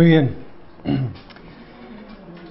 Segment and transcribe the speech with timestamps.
[0.00, 0.34] Muy bien.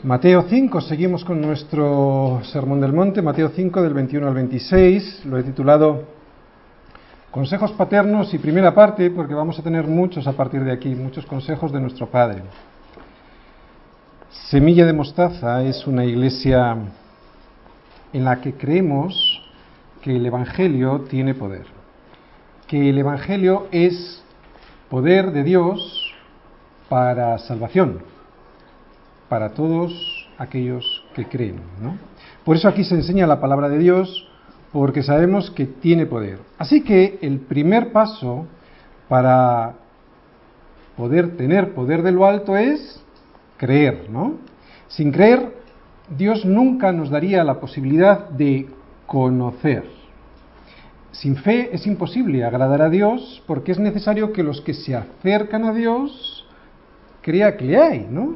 [0.03, 5.39] Mateo 5, seguimos con nuestro Sermón del Monte, Mateo 5 del 21 al 26, lo
[5.39, 6.03] he titulado
[7.31, 11.25] Consejos paternos y primera parte, porque vamos a tener muchos a partir de aquí, muchos
[11.25, 12.43] consejos de nuestro Padre.
[14.51, 16.77] Semilla de Mostaza es una iglesia
[18.13, 19.41] en la que creemos
[20.03, 21.65] que el Evangelio tiene poder,
[22.67, 24.21] que el Evangelio es
[24.87, 26.08] poder de Dios
[26.89, 27.99] para salvación,
[29.29, 31.61] para todos aquellos que creen.
[31.81, 31.97] ¿no?
[32.43, 34.27] Por eso aquí se enseña la palabra de Dios,
[34.71, 36.39] porque sabemos que tiene poder.
[36.57, 38.45] Así que el primer paso
[39.07, 39.75] para
[40.95, 43.01] poder tener poder de lo alto es
[43.57, 44.33] creer, ¿no?
[44.87, 45.55] Sin creer,
[46.17, 48.67] Dios nunca nos daría la posibilidad de
[49.05, 49.83] conocer.
[51.11, 55.65] Sin fe es imposible agradar a Dios porque es necesario que los que se acercan
[55.65, 56.38] a Dios
[57.21, 58.35] que le hay, ¿no?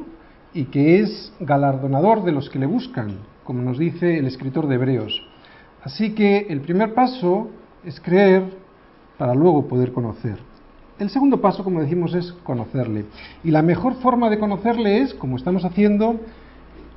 [0.52, 4.76] Y que es galardonador de los que le buscan, como nos dice el escritor de
[4.76, 5.22] Hebreos.
[5.82, 7.50] Así que el primer paso
[7.84, 8.44] es creer
[9.18, 10.38] para luego poder conocer.
[10.98, 13.06] El segundo paso, como decimos, es conocerle.
[13.42, 16.20] Y la mejor forma de conocerle es, como estamos haciendo,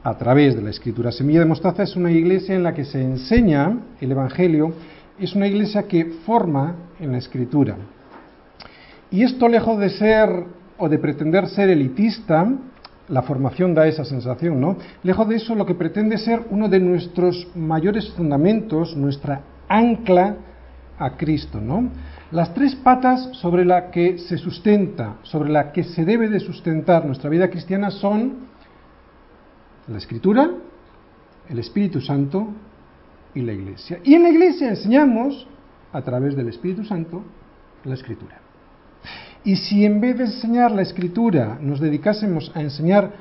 [0.04, 1.12] a través de la escritura.
[1.12, 4.72] Semilla de Mostaza es una iglesia en la que se enseña el Evangelio,
[5.20, 7.76] es una iglesia que forma en la escritura.
[9.10, 10.46] Y esto, lejos de ser
[10.78, 12.48] o de pretender ser elitista,
[13.10, 14.78] la formación da esa sensación, ¿no?
[15.04, 20.36] Lejos de eso, lo que pretende ser uno de nuestros mayores fundamentos, nuestra ancla
[21.00, 21.90] a Cristo, ¿no?
[22.32, 27.06] Las tres patas sobre las que se sustenta, sobre la que se debe de sustentar
[27.06, 28.48] nuestra vida cristiana son
[29.88, 30.50] la Escritura,
[31.50, 32.50] el Espíritu Santo
[33.34, 34.00] y la Iglesia.
[34.04, 35.48] Y en la Iglesia enseñamos,
[35.94, 37.24] a través del Espíritu Santo,
[37.86, 38.47] la Escritura.
[39.44, 43.12] Y si en vez de enseñar la escritura nos dedicásemos a enseñar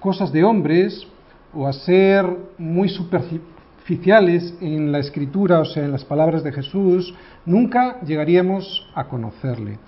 [0.00, 1.06] cosas de hombres
[1.52, 2.26] o a ser
[2.58, 7.14] muy superficiales en la escritura, o sea, en las palabras de Jesús,
[7.44, 9.78] nunca llegaríamos a conocerle.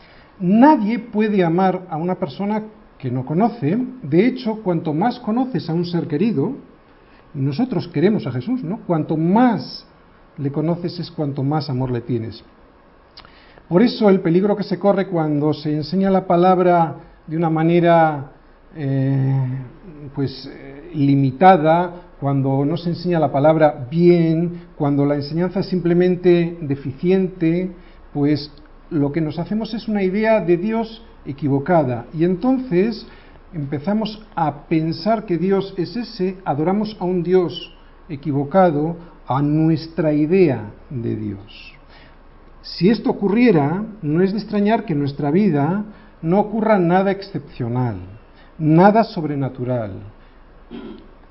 [0.41, 2.63] Nadie puede amar a una persona
[2.99, 3.79] que no conoce.
[4.03, 6.55] De hecho, cuanto más conoces a un ser querido,
[7.35, 8.81] nosotros queremos a Jesús, ¿no?
[8.87, 9.87] Cuanto más
[10.37, 12.43] le conoces es cuanto más amor le tienes.
[13.69, 16.97] Por eso el peligro que se corre cuando se enseña la palabra
[17.27, 18.33] de una manera
[18.75, 19.59] eh,
[20.15, 26.57] pues eh, limitada, cuando no se enseña la palabra bien, cuando la enseñanza es simplemente
[26.63, 27.71] deficiente,
[28.15, 28.51] pues
[28.91, 32.07] lo que nos hacemos es una idea de Dios equivocada.
[32.15, 33.07] Y entonces
[33.53, 37.75] empezamos a pensar que Dios es ese, adoramos a un Dios
[38.09, 38.97] equivocado,
[39.27, 41.68] a nuestra idea de Dios.
[42.77, 45.85] Si esto ocurriera, no es de extrañar que en nuestra vida
[46.21, 47.97] no ocurra nada excepcional,
[48.59, 49.93] nada sobrenatural.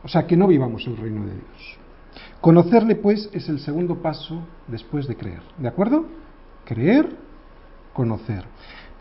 [0.04, 1.78] O sea, que no vivamos el reino de Dios.
[2.42, 5.42] Conocerle, pues, es el segundo paso después de creer.
[5.58, 6.06] ¿De acuerdo?
[6.66, 7.08] Creer,
[7.94, 8.44] conocer.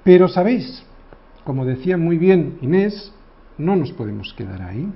[0.04, 0.84] Pero, ¿sabéis?
[1.44, 3.12] Como decía muy bien Inés,
[3.56, 4.92] no nos podemos quedar ahí.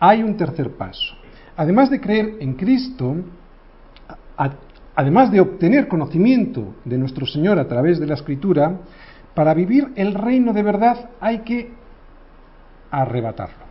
[0.00, 1.14] Hay un tercer paso.
[1.56, 3.16] Además de creer en Cristo,
[4.94, 8.80] además de obtener conocimiento de nuestro Señor a través de la Escritura,
[9.34, 11.72] para vivir el reino de verdad hay que
[12.90, 13.64] arrebatarlo.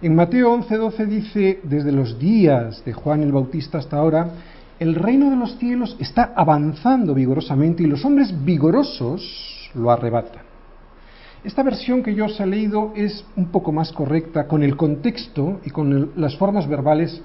[0.00, 4.28] En Mateo 11:12 dice, desde los días de Juan el Bautista hasta ahora,
[4.78, 10.42] el reino de los cielos está avanzando vigorosamente y los hombres vigorosos lo arrebatan.
[11.44, 15.60] Esta versión que yo os he leído es un poco más correcta con el contexto
[15.64, 17.20] y con las formas verbales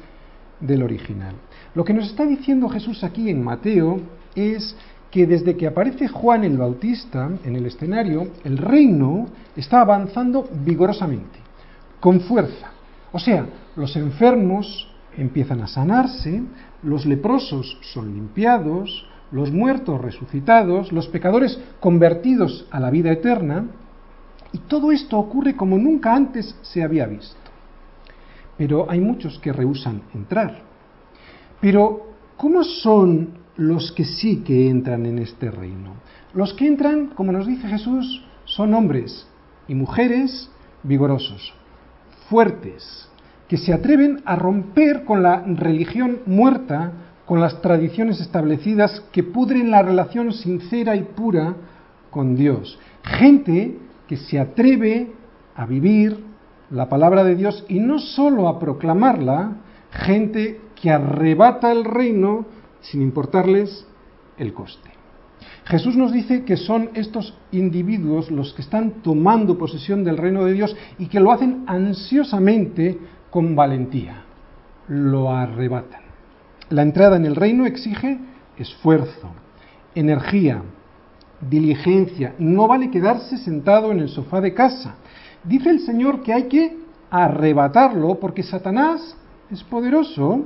[0.59, 1.35] del original.
[1.77, 3.99] Lo que nos está diciendo Jesús aquí en Mateo
[4.33, 4.75] es
[5.11, 11.37] que desde que aparece Juan el Bautista en el escenario, el reino está avanzando vigorosamente,
[11.99, 12.71] con fuerza.
[13.11, 13.45] O sea,
[13.75, 16.41] los enfermos empiezan a sanarse,
[16.81, 23.67] los leprosos son limpiados, los muertos resucitados, los pecadores convertidos a la vida eterna,
[24.51, 27.51] y todo esto ocurre como nunca antes se había visto.
[28.57, 30.65] Pero hay muchos que rehusan entrar.
[31.59, 32.07] Pero,
[32.37, 35.95] ¿cómo son los que sí que entran en este reino?
[36.33, 39.27] Los que entran, como nos dice Jesús, son hombres
[39.67, 40.49] y mujeres
[40.83, 41.53] vigorosos,
[42.29, 43.09] fuertes,
[43.47, 46.91] que se atreven a romper con la religión muerta,
[47.25, 51.55] con las tradiciones establecidas que pudren la relación sincera y pura
[52.11, 52.79] con Dios.
[53.03, 53.77] Gente
[54.07, 55.11] que se atreve
[55.55, 56.23] a vivir
[56.69, 59.57] la palabra de Dios y no solo a proclamarla,
[59.91, 62.45] gente que arrebata el reino
[62.81, 63.87] sin importarles
[64.37, 64.91] el coste.
[65.65, 70.53] Jesús nos dice que son estos individuos los que están tomando posesión del reino de
[70.53, 72.97] Dios y que lo hacen ansiosamente
[73.29, 74.23] con valentía.
[74.87, 76.01] Lo arrebatan.
[76.69, 78.17] La entrada en el reino exige
[78.57, 79.31] esfuerzo,
[79.93, 80.63] energía,
[81.41, 82.33] diligencia.
[82.39, 84.95] No vale quedarse sentado en el sofá de casa.
[85.43, 86.77] Dice el Señor que hay que
[87.09, 89.17] arrebatarlo porque Satanás
[89.51, 90.45] es poderoso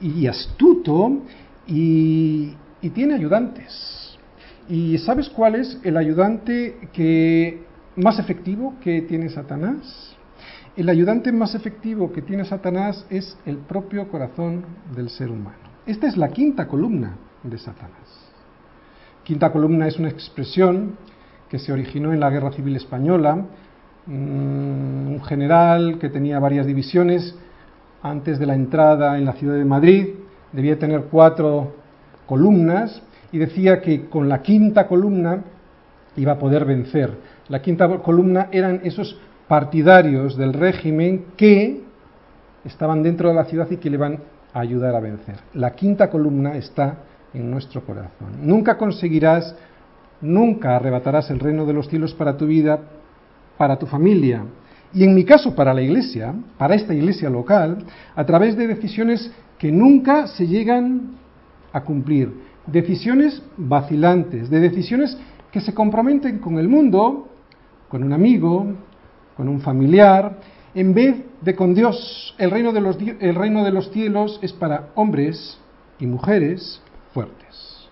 [0.00, 1.22] y astuto
[1.66, 2.54] y,
[2.94, 4.16] tiene ayudantes.
[4.68, 7.64] ¿Y sabes cuál es el ayudante que
[7.96, 10.16] más efectivo que tiene Satanás?
[10.76, 14.64] El ayudante más efectivo que tiene Satanás es el propio corazón
[14.94, 15.58] del ser humano.
[15.86, 18.30] Esta es la quinta columna de Satanás.
[19.24, 20.96] Quinta columna es una expresión
[21.48, 23.46] que se originó en la Guerra Civil Española.
[24.06, 27.34] Mm, un general que tenía varias divisiones
[28.02, 30.08] antes de la entrada en la ciudad de Madrid
[30.52, 31.72] debía tener cuatro
[32.26, 33.02] columnas
[33.32, 35.42] y decía que con la quinta columna
[36.16, 37.12] iba a poder vencer.
[37.48, 41.82] La quinta columna eran esos partidarios del régimen que
[42.64, 44.18] estaban dentro de la ciudad y que le van
[44.52, 45.36] a ayudar a vencer.
[45.54, 46.98] La quinta columna está
[47.32, 48.28] en nuestro corazón.
[48.42, 49.54] Nunca conseguirás,
[50.20, 52.78] nunca arrebatarás el reino de los cielos para tu vida,
[53.56, 54.44] para tu familia.
[54.92, 57.78] Y en mi caso, para la iglesia, para esta iglesia local,
[58.14, 61.16] a través de decisiones que nunca se llegan
[61.72, 62.32] a cumplir,
[62.66, 65.16] decisiones vacilantes, de decisiones
[65.52, 67.28] que se comprometen con el mundo,
[67.88, 68.66] con un amigo,
[69.36, 70.38] con un familiar,
[70.74, 72.34] en vez de con Dios.
[72.38, 75.58] El reino de los, el reino de los cielos es para hombres
[75.98, 76.80] y mujeres
[77.12, 77.88] fuertes.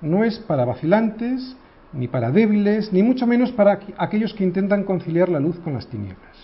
[0.00, 1.56] No es para vacilantes,
[1.92, 5.86] ni para débiles, ni mucho menos para aquellos que intentan conciliar la luz con las
[5.86, 6.36] tinieblas.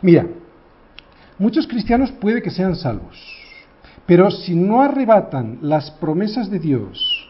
[0.00, 0.26] Mira,
[1.38, 3.18] muchos cristianos puede que sean salvos,
[4.06, 7.28] pero si no arrebatan las promesas de Dios,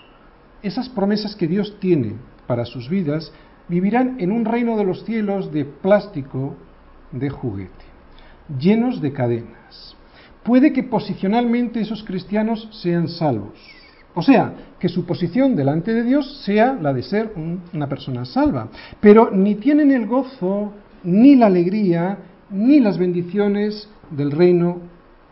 [0.62, 2.14] esas promesas que Dios tiene
[2.46, 3.32] para sus vidas,
[3.68, 6.56] vivirán en un reino de los cielos de plástico
[7.10, 7.84] de juguete,
[8.58, 9.96] llenos de cadenas.
[10.42, 13.58] Puede que posicionalmente esos cristianos sean salvos,
[14.14, 17.32] o sea, que su posición delante de Dios sea la de ser
[17.72, 18.68] una persona salva.
[19.00, 20.72] Pero ni tienen el gozo,
[21.04, 22.18] ni la alegría,
[22.50, 24.78] ni las bendiciones del reino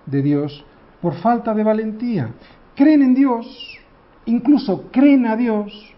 [0.06, 0.65] de Dios
[1.00, 2.31] por falta de valentía.
[2.75, 3.79] Creen en Dios,
[4.27, 5.94] incluso creen a Dios,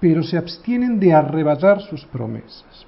[0.00, 2.86] pero se abstienen de arrebatar sus promesas.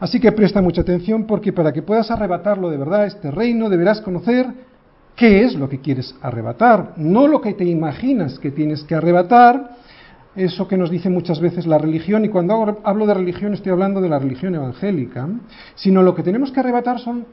[0.00, 4.00] Así que presta mucha atención porque para que puedas arrebatarlo de verdad, este reino, deberás
[4.00, 4.46] conocer
[5.16, 9.76] qué es lo que quieres arrebatar, no lo que te imaginas que tienes que arrebatar,
[10.34, 14.00] eso que nos dice muchas veces la religión, y cuando hablo de religión estoy hablando
[14.00, 15.28] de la religión evangélica,
[15.74, 17.26] sino lo que tenemos que arrebatar son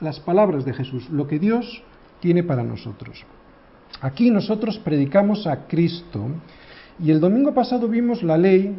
[0.00, 1.82] las palabras de Jesús, lo que Dios
[2.20, 3.24] tiene para nosotros.
[4.00, 6.26] Aquí nosotros predicamos a Cristo
[6.98, 8.76] y el domingo pasado vimos la ley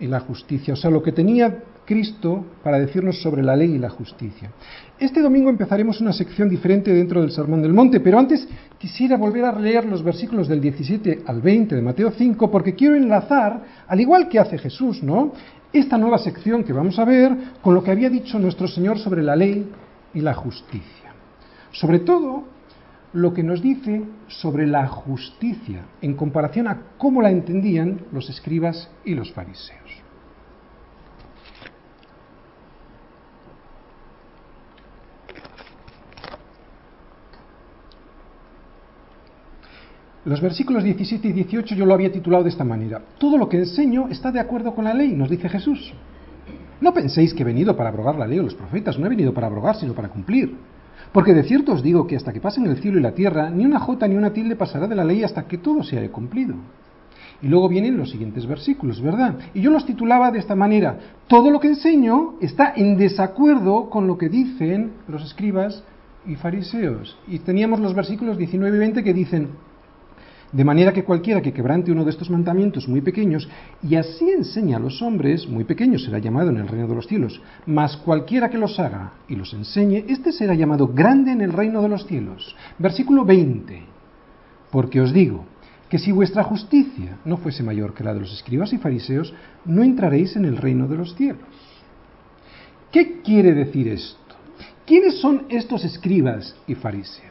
[0.00, 3.78] y la justicia, o sea, lo que tenía Cristo para decirnos sobre la ley y
[3.78, 4.50] la justicia.
[4.98, 8.46] Este domingo empezaremos una sección diferente dentro del Sermón del Monte, pero antes
[8.78, 12.94] quisiera volver a leer los versículos del 17 al 20 de Mateo 5 porque quiero
[12.94, 15.32] enlazar, al igual que hace Jesús, ¿no?
[15.72, 19.22] Esta nueva sección que vamos a ver con lo que había dicho nuestro Señor sobre
[19.22, 19.66] la ley
[20.12, 21.14] y la justicia.
[21.72, 22.44] Sobre todo,
[23.14, 28.90] lo que nos dice sobre la justicia en comparación a cómo la entendían los escribas
[29.04, 29.87] y los fariseos.
[40.28, 43.00] Los versículos 17 y 18 yo lo había titulado de esta manera.
[43.16, 45.94] Todo lo que enseño está de acuerdo con la ley, nos dice Jesús.
[46.82, 49.32] No penséis que he venido para abrogar la ley o los profetas, no he venido
[49.32, 50.54] para abrogar, sino para cumplir.
[51.12, 53.64] Porque de cierto os digo que hasta que pasen el cielo y la tierra, ni
[53.64, 56.56] una jota ni una tilde pasará de la ley hasta que todo sea cumplido.
[57.40, 59.38] Y luego vienen los siguientes versículos, ¿verdad?
[59.54, 64.06] Y yo los titulaba de esta manera, todo lo que enseño está en desacuerdo con
[64.06, 65.82] lo que dicen los escribas
[66.26, 67.16] y fariseos.
[67.26, 69.48] Y teníamos los versículos 19 y 20 que dicen,
[70.52, 73.48] de manera que cualquiera que quebrante uno de estos mandamientos muy pequeños,
[73.82, 77.06] y así enseña a los hombres, muy pequeños será llamado en el reino de los
[77.06, 81.52] cielos, mas cualquiera que los haga y los enseñe, éste será llamado grande en el
[81.52, 82.56] reino de los cielos.
[82.78, 83.82] Versículo 20.
[84.70, 85.44] Porque os digo
[85.88, 89.82] que si vuestra justicia no fuese mayor que la de los escribas y fariseos, no
[89.82, 91.40] entraréis en el reino de los cielos.
[92.90, 94.18] ¿Qué quiere decir esto?
[94.86, 97.27] ¿Quiénes son estos escribas y fariseos?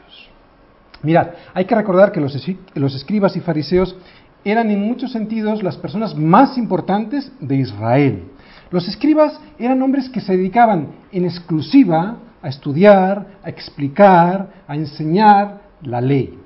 [1.02, 3.96] Mirad, hay que recordar que los, escribas y fariseos
[4.44, 8.24] eran en muchos sentidos las personas más importantes de Israel.
[8.70, 15.60] Los escribas eran hombres que se dedicaban en exclusiva a estudiar, a explicar, a enseñar
[15.82, 16.38] la ley.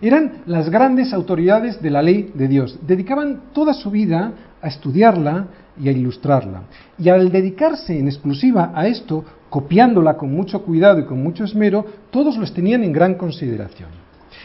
[0.00, 2.78] Eran las grandes autoridades de la ley de Dios.
[2.86, 4.32] Dedicaban toda su vida
[4.62, 5.46] a estudiarla
[5.78, 6.62] y a ilustrarla.
[6.98, 11.84] Y al dedicarse en exclusiva a esto, copiándola con mucho cuidado y con mucho esmero,
[12.10, 13.90] todos los tenían en gran consideración.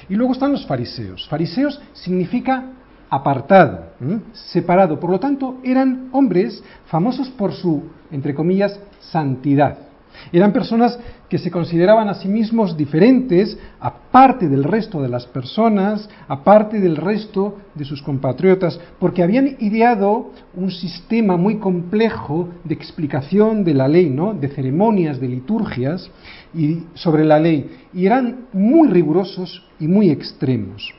[0.10, 1.27] Y luego están los fariseos.
[1.29, 2.65] Fariseos significa
[3.10, 3.88] apartado,
[4.34, 5.00] separado.
[5.00, 9.90] Por lo tanto, eran hombres famosos por su, entre comillas, santidad.
[10.31, 10.97] Eran personas
[11.29, 16.97] que se consideraban a sí mismos diferentes, aparte del resto de las personas, aparte del
[16.97, 23.87] resto de sus compatriotas, porque habían ideado un sistema muy complejo de explicación de la
[23.87, 24.33] ley, ¿no?
[24.33, 26.09] de ceremonias, de liturgias
[26.53, 30.93] y sobre la ley, y eran muy rigurosos y muy extremos.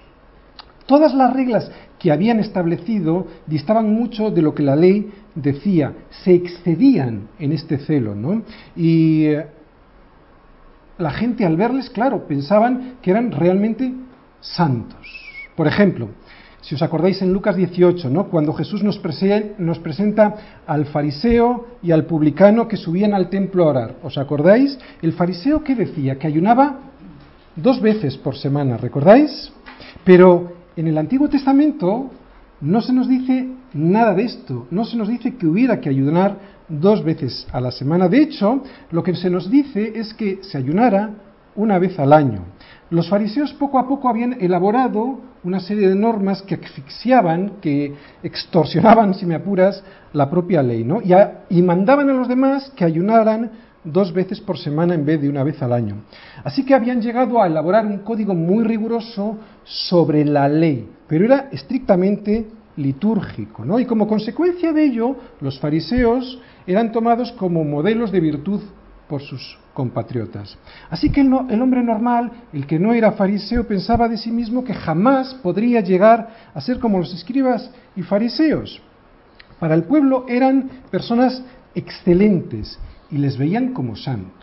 [0.86, 6.34] Todas las reglas que habían establecido distaban mucho de lo que la ley decía, se
[6.34, 8.42] excedían en este celo, ¿no?
[8.76, 9.46] Y eh,
[10.98, 13.92] la gente al verles, claro, pensaban que eran realmente
[14.40, 15.06] santos.
[15.56, 16.08] Por ejemplo,
[16.62, 18.28] si os acordáis en Lucas 18, ¿no?
[18.28, 19.00] cuando Jesús nos,
[19.58, 23.96] nos, presenta al fariseo y al publicano que subían al templo a orar.
[24.02, 24.78] ¿Os acordáis?
[25.02, 26.78] El fariseo que decía que ayunaba
[27.56, 29.52] dos veces por semana, ¿recordáis?
[30.04, 32.10] Pero en el Antiguo Testamento
[32.62, 36.38] no se nos dice nada de esto, no se nos dice que hubiera que ayunar
[36.68, 38.08] dos veces a la semana.
[38.08, 41.10] De hecho, lo que se nos dice es que se ayunara
[41.56, 42.44] una vez al año.
[42.88, 49.14] Los fariseos poco a poco habían elaborado una serie de normas que asfixiaban, que extorsionaban,
[49.14, 51.00] si me apuras, la propia ley, ¿no?
[51.02, 51.12] Y,
[51.50, 53.50] y mandaban a los demás que ayunaran
[53.84, 56.04] dos veces por semana en vez de una vez al año.
[56.44, 61.50] Así que habían llegado a elaborar un código muy riguroso sobre la ley, pero era
[61.52, 63.78] estrictamente litúrgico, ¿no?
[63.78, 68.62] Y como consecuencia de ello, los fariseos eran tomados como modelos de virtud
[69.10, 70.56] por sus compatriotas.
[70.88, 74.64] Así que el, el, hombre normal, el que no era fariseo, pensaba de sí mismo
[74.64, 78.80] que jamás podría llegar a ser como los escribas y fariseos.
[79.60, 82.78] Para el pueblo eran personas excelentes
[83.10, 84.38] y les veían como santos.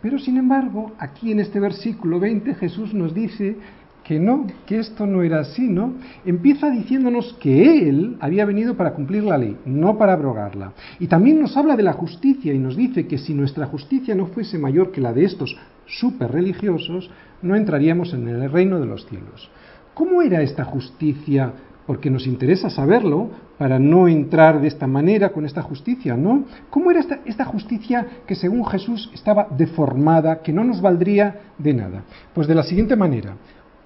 [0.00, 3.56] Pero sin embargo, aquí en este versículo 20 Jesús nos dice
[4.04, 5.94] que no, que esto no era así, ¿no?
[6.26, 10.72] Empieza diciéndonos que Él había venido para cumplir la ley, no para abrogarla.
[11.00, 14.26] Y también nos habla de la justicia y nos dice que si nuestra justicia no
[14.26, 15.56] fuese mayor que la de estos
[15.86, 17.10] super religiosos,
[17.42, 19.50] no entraríamos en el reino de los cielos.
[19.94, 21.52] ¿Cómo era esta justicia
[21.86, 26.44] porque nos interesa saberlo para no entrar de esta manera con esta justicia, ¿no?
[26.70, 31.74] ¿Cómo era esta, esta, justicia que según Jesús estaba deformada, que no nos valdría de
[31.74, 32.02] nada?
[32.34, 33.36] Pues de la siguiente manera,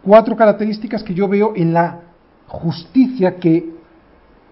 [0.02, 2.00] cuatro características que yo veo en la
[2.46, 3.78] justicia que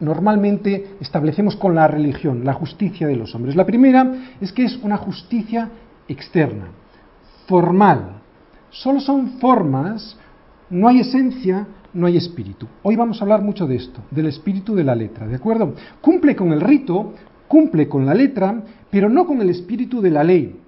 [0.01, 3.57] normalmente establecemos con la religión, la justicia de los hombres.
[3.57, 5.71] La primera es que es una justicia
[6.09, 6.69] externa,
[7.47, 8.21] formal.
[8.71, 10.19] Solo son formas,
[10.69, 12.67] no hay esencia, no hay espíritu.
[12.83, 15.75] Hoy vamos a hablar mucho de esto, del espíritu de la letra, ¿de acuerdo?
[16.01, 17.15] Cumple con el rito,
[17.49, 20.61] cumple con la letra, pero no con el espíritu de la ley.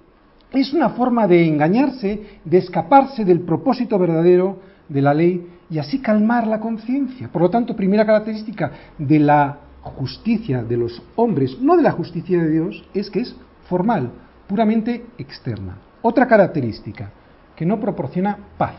[0.51, 5.99] Es una forma de engañarse, de escaparse del propósito verdadero de la ley y así
[5.99, 7.29] calmar la conciencia.
[7.31, 12.41] Por lo tanto, primera característica de la justicia de los hombres, no de la justicia
[12.41, 13.35] de Dios, es que es
[13.67, 14.11] formal,
[14.47, 15.77] puramente externa.
[16.01, 17.11] Otra característica,
[17.55, 18.75] que no proporciona paz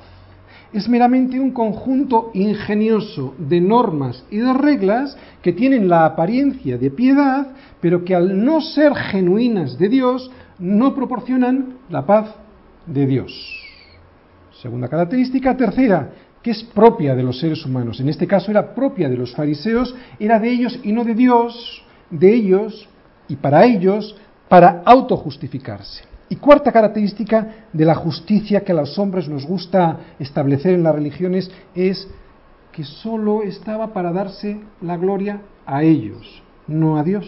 [0.73, 6.91] es meramente un conjunto ingenioso de normas y de reglas que tienen la apariencia de
[6.91, 7.49] piedad,
[7.81, 12.35] pero que al no ser genuinas de Dios, no proporcionan la paz
[12.87, 13.33] de Dios.
[14.61, 15.57] Segunda característica.
[15.57, 16.11] Tercera,
[16.43, 18.00] que es propia de los seres humanos.
[18.00, 21.83] En este caso era propia de los fariseos, era de ellos y no de Dios,
[22.11, 22.88] de ellos
[23.29, 24.17] y para ellos,
[24.49, 26.05] para autojustificarse.
[26.29, 30.95] Y cuarta característica de la justicia que a los hombres nos gusta establecer en las
[30.95, 32.09] religiones es
[32.73, 37.26] que solo estaba para darse la gloria a ellos, no a Dios.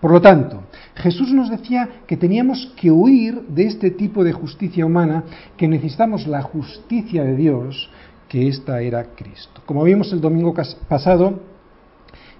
[0.00, 0.62] Por lo tanto,
[0.94, 5.24] Jesús nos decía que teníamos que huir de este tipo de justicia humana,
[5.56, 7.90] que necesitamos la justicia de Dios,
[8.28, 9.62] que esta era Cristo.
[9.64, 10.54] Como vimos el domingo
[10.88, 11.40] pasado,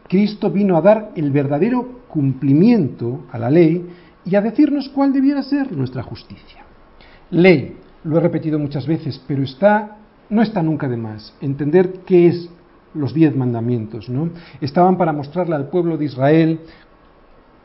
[0.09, 3.87] Cristo vino a dar el verdadero cumplimiento a la ley
[4.25, 6.65] y a decirnos cuál debiera ser nuestra justicia.
[7.31, 9.99] Ley, lo he repetido muchas veces, pero está,
[10.31, 12.51] no está nunca de más entender qué es
[12.95, 14.31] los diez mandamientos, ¿no?
[14.61, 16.61] Estaban para mostrarle al pueblo de Israel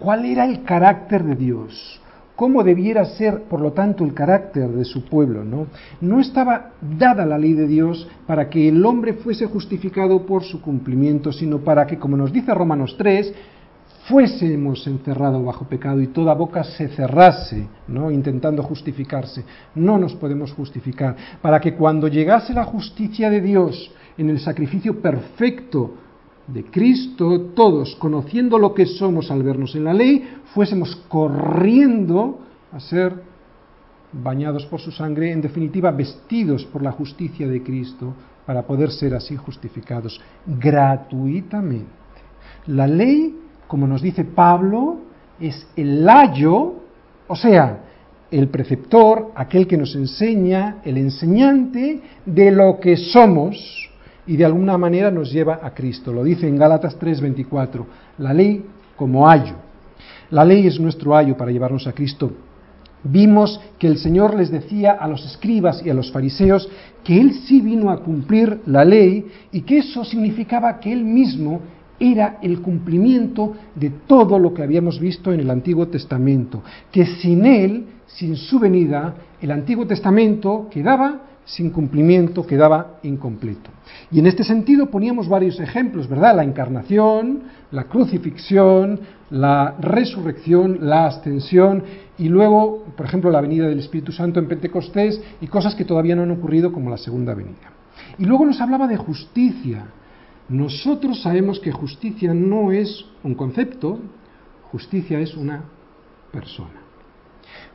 [0.02, 2.02] cuál era el carácter de Dios,
[2.36, 5.68] cómo debiera ser, por lo tanto, el carácter de su pueblo, ¿no?
[6.02, 10.60] No estaba dada la ley de Dios para que el hombre fuese justificado por su
[10.60, 13.32] cumplimiento, sino para que, como nos dice Romanos 3,
[14.06, 18.10] fuésemos encerrados bajo pecado y toda boca se cerrase, ¿no?
[18.10, 19.44] intentando justificarse.
[19.76, 21.16] No nos podemos justificar.
[21.44, 25.94] Para que cuando llegase la justicia de Dios en el sacrificio perfecto
[26.54, 32.40] de Cristo, todos, conociendo lo que somos al vernos en la ley, fuésemos corriendo
[32.72, 33.14] a ser
[34.12, 38.14] bañados por su sangre, en definitiva, vestidos por la justicia de Cristo,
[38.46, 41.90] para poder ser así justificados gratuitamente.
[42.68, 45.00] La ley, como nos dice Pablo,
[45.40, 46.74] es el layo,
[47.28, 47.80] o sea,
[48.30, 53.91] el preceptor, aquel que nos enseña, el enseñante de lo que somos
[54.28, 56.14] y de alguna manera nos lleva a Cristo.
[56.14, 57.86] Lo dice en Gálatas 3:24,
[58.20, 59.56] la ley como ayo.
[60.30, 62.32] La ley es nuestro ayo para llevarnos a Cristo.
[63.04, 66.70] Vimos que el Señor les decía a los escribas y a los fariseos
[67.04, 71.62] que Él sí vino a cumplir la ley y que eso significaba que Él mismo
[72.00, 77.46] era el cumplimiento de todo lo que habíamos visto en el Antiguo Testamento, que sin
[77.46, 83.70] Él, sin su venida, el Antiguo Testamento quedaba sin cumplimiento, quedaba incompleto.
[84.12, 86.36] Y en este sentido poníamos varios ejemplos, ¿verdad?
[86.36, 91.84] La encarnación, la crucifixión, la resurrección, la ascensión
[92.18, 96.16] y luego, por ejemplo, la venida del Espíritu Santo en Pentecostés y cosas que todavía
[96.16, 97.72] no han ocurrido como la segunda venida.
[98.18, 99.86] Y luego nos hablaba de justicia,
[100.50, 104.00] nosotros sabemos que justicia no es un concepto,
[104.72, 105.64] justicia es una
[106.32, 106.81] persona.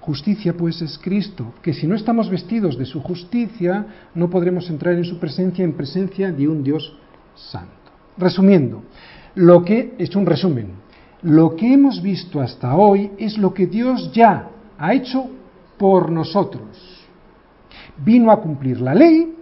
[0.00, 4.94] Justicia pues es Cristo, que si no estamos vestidos de su justicia, no podremos entrar
[4.94, 6.96] en su presencia en presencia de un Dios
[7.34, 7.72] santo.
[8.16, 8.82] Resumiendo,
[9.34, 10.86] lo que es un resumen.
[11.22, 15.28] Lo que hemos visto hasta hoy es lo que Dios ya ha hecho
[15.76, 17.04] por nosotros.
[18.04, 19.36] Vino a cumplir la ley,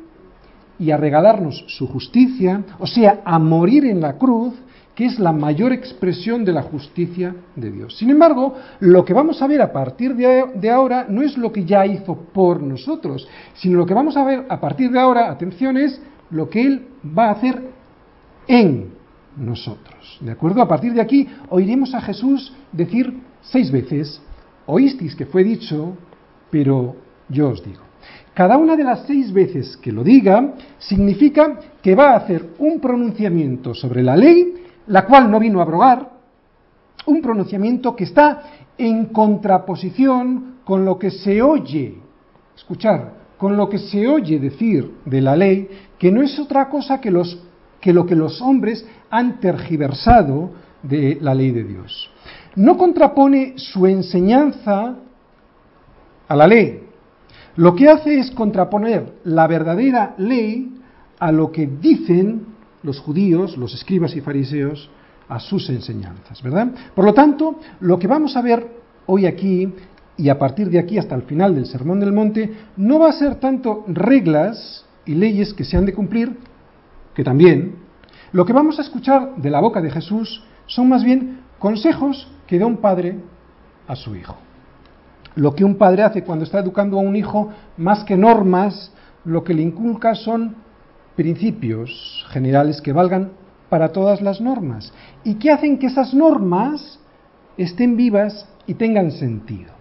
[0.78, 4.54] y a regalarnos su justicia, o sea, a morir en la cruz,
[4.94, 7.96] que es la mayor expresión de la justicia de Dios.
[7.96, 11.64] Sin embargo, lo que vamos a ver a partir de, ahora no es lo que
[11.64, 15.76] ya hizo por nosotros, sino lo que vamos a ver a partir de ahora, atención,
[15.76, 16.86] es lo que Él
[17.16, 17.60] va a hacer
[18.46, 18.92] en
[19.36, 20.18] nosotros.
[20.20, 20.62] ¿De acuerdo?
[20.62, 24.20] A partir de aquí oiremos a Jesús decir seis veces,
[24.66, 25.96] oísteis que fue dicho,
[26.50, 26.94] pero
[27.28, 27.82] yo os digo.
[28.32, 32.80] Cada una de las seis veces que lo diga significa que va a hacer un
[32.80, 36.10] pronunciamiento sobre la ley, la cual no vino a abrogar,
[37.06, 38.42] un pronunciamiento que está
[38.78, 41.98] en contraposición con lo que se oye,
[42.56, 45.68] escuchar, con lo que se oye decir de la ley,
[45.98, 47.42] que no es otra cosa que, los,
[47.80, 50.50] que lo que los hombres han tergiversado
[50.82, 52.10] de la ley de Dios.
[52.56, 54.96] No contrapone su enseñanza
[56.28, 56.84] a la ley,
[57.56, 60.80] lo que hace es contraponer la verdadera ley
[61.18, 62.53] a lo que dicen
[62.84, 64.88] los judíos, los escribas y fariseos,
[65.28, 66.68] a sus enseñanzas, ¿verdad?
[66.94, 68.68] Por lo tanto, lo que vamos a ver
[69.06, 69.72] hoy aquí
[70.16, 73.12] y a partir de aquí hasta el final del Sermón del Monte, no va a
[73.12, 76.36] ser tanto reglas y leyes que se han de cumplir,
[77.14, 77.76] que también,
[78.32, 82.58] lo que vamos a escuchar de la boca de Jesús son más bien consejos que
[82.58, 83.16] da un padre
[83.88, 84.36] a su hijo.
[85.34, 88.92] Lo que un padre hace cuando está educando a un hijo, más que normas,
[89.24, 90.56] lo que le inculca son
[91.16, 93.32] principios generales que valgan
[93.68, 94.92] para todas las normas
[95.24, 96.98] y que hacen que esas normas
[97.56, 99.72] estén vivas y tengan sentido.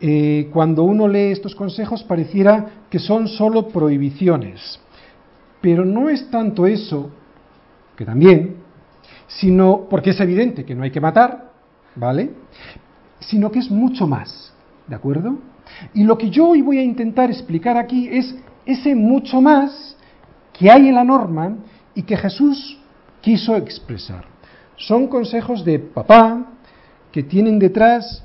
[0.00, 4.78] Eh, cuando uno lee estos consejos pareciera que son solo prohibiciones,
[5.60, 7.10] pero no es tanto eso,
[7.96, 8.56] que también,
[9.26, 11.50] sino porque es evidente que no hay que matar,
[11.94, 12.30] ¿vale?
[13.20, 14.52] sino que es mucho más,
[14.86, 15.38] ¿de acuerdo?
[15.94, 19.95] Y lo que yo hoy voy a intentar explicar aquí es ese mucho más
[20.58, 21.56] que hay en la norma
[21.94, 22.78] y que Jesús
[23.20, 24.24] quiso expresar.
[24.76, 26.46] Son consejos de papá
[27.12, 28.24] que tienen detrás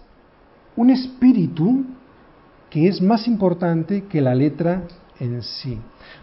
[0.75, 1.85] un espíritu
[2.69, 4.83] que es más importante que la letra
[5.19, 5.77] en sí.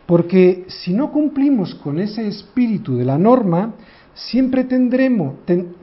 [0.07, 3.75] Porque si no cumplimos con ese espíritu de la norma,
[4.15, 5.35] siempre tendremos,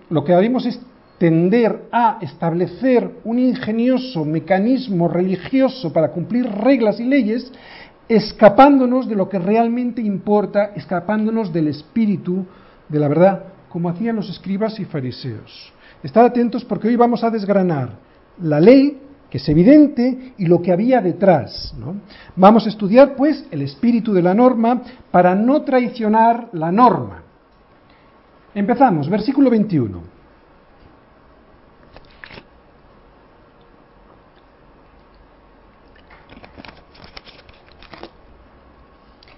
[0.09, 0.79] lo que haremos es
[1.17, 7.51] tender a establecer un ingenioso mecanismo religioso para cumplir reglas y leyes,
[8.07, 12.45] escapándonos de lo que realmente importa, escapándonos del espíritu
[12.87, 15.73] de la verdad, como hacían los escribas y fariseos.
[16.03, 17.89] Estad atentos porque hoy vamos a desgranar
[18.41, 21.73] la ley, que es evidente, y lo que había detrás.
[22.35, 27.23] Vamos a estudiar, pues, el espíritu de la norma para no traicionar la norma.
[28.53, 30.14] Empezamos, versículo 21.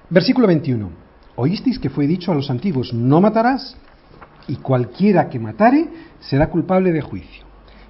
[0.09, 0.89] Versículo 21.
[1.35, 3.75] Oísteis que fue dicho a los antiguos, no matarás,
[4.47, 5.89] y cualquiera que matare
[6.19, 7.45] será culpable de juicio.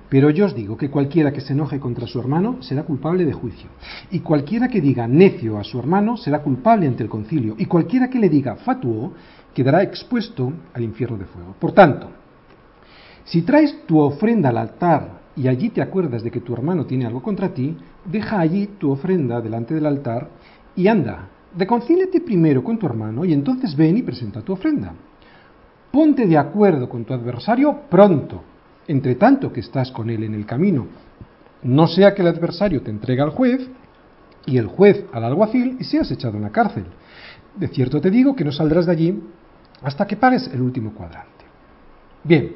[0.10, 3.34] Pero yo os digo que cualquiera que se enoje contra su hermano será culpable de
[3.34, 3.70] juicio.
[4.10, 7.56] Y cualquiera que diga necio a su hermano será culpable ante el concilio.
[7.58, 9.14] Y cualquiera que le diga fatuo
[9.54, 11.56] quedará expuesto al infierno de fuego.
[11.60, 12.10] Por tanto,
[13.26, 17.06] si traes tu ofrenda al altar y allí te acuerdas de que tu hermano tiene
[17.06, 20.30] algo contra ti, deja allí tu ofrenda delante del altar
[20.76, 24.94] y anda, reconcíliate primero con tu hermano y entonces ven y presenta tu ofrenda.
[25.92, 28.44] Ponte de acuerdo con tu adversario pronto,
[28.88, 30.88] entre tanto que estás con él en el camino.
[31.64, 33.68] No sea que el adversario te entregue al juez
[34.46, 36.86] y el juez al alguacil y seas echado en la cárcel.
[37.56, 39.24] De cierto te digo que no saldrás de allí
[39.82, 41.46] hasta que pagues el último cuadrante.
[42.24, 42.56] Bien,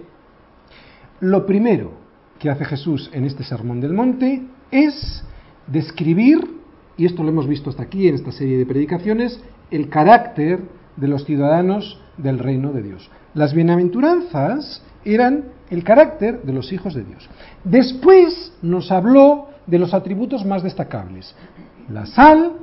[1.19, 1.93] lo primero
[2.39, 5.23] que hace Jesús en este Sermón del Monte es
[5.67, 6.60] describir,
[6.97, 10.59] y esto lo hemos visto hasta aquí en esta serie de predicaciones, el carácter
[10.97, 13.09] de los ciudadanos del reino de Dios.
[13.33, 17.29] Las bienaventuranzas eran el carácter de los hijos de Dios.
[17.63, 21.35] Después nos habló de los atributos más destacables,
[21.89, 22.53] la sal,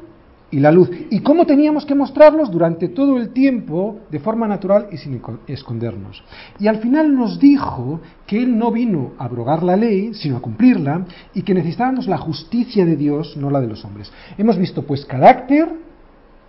[0.50, 0.90] y la luz.
[1.10, 6.22] Y cómo teníamos que mostrarlos durante todo el tiempo de forma natural y sin escondernos.
[6.58, 10.40] Y al final nos dijo que Él no vino a abrogar la ley, sino a
[10.40, 14.12] cumplirla, y que necesitábamos la justicia de Dios, no la de los hombres.
[14.36, 15.68] Hemos visto pues carácter,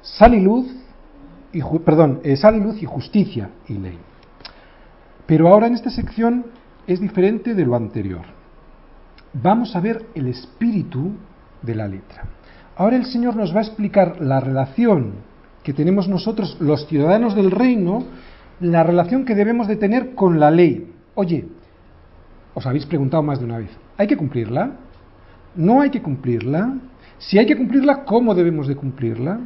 [0.01, 0.67] sal y luz,
[1.51, 3.97] y, perdón, eh, sal y luz y justicia y ley.
[5.25, 6.45] Pero ahora en esta sección
[6.87, 8.23] es diferente de lo anterior.
[9.33, 11.11] Vamos a ver el espíritu
[11.61, 12.38] de la letra.
[12.79, 15.15] Ahora el Señor nos va a explicar la relación
[15.63, 18.05] que tenemos nosotros, los ciudadanos del reino,
[18.61, 20.89] la relación que debemos de tener con la ley.
[21.13, 21.45] Oye,
[22.53, 24.77] os habéis preguntado más de una vez, ¿hay que cumplirla?
[25.57, 26.73] ¿No hay que cumplirla?
[27.17, 29.41] Si hay que cumplirla, ¿cómo debemos de cumplirla?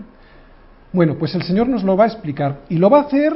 [0.91, 3.35] Bueno, pues el Señor nos lo va a explicar y lo va a hacer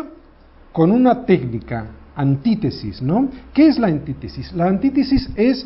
[0.73, 3.29] con una técnica, antítesis, ¿no?
[3.51, 4.53] ¿Qué es la antítesis?
[4.53, 5.65] La antítesis es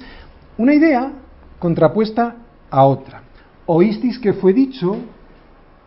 [0.58, 1.12] una idea
[1.60, 2.38] contrapuesta
[2.70, 3.24] a otra
[3.66, 4.98] oísteis que fue dicho,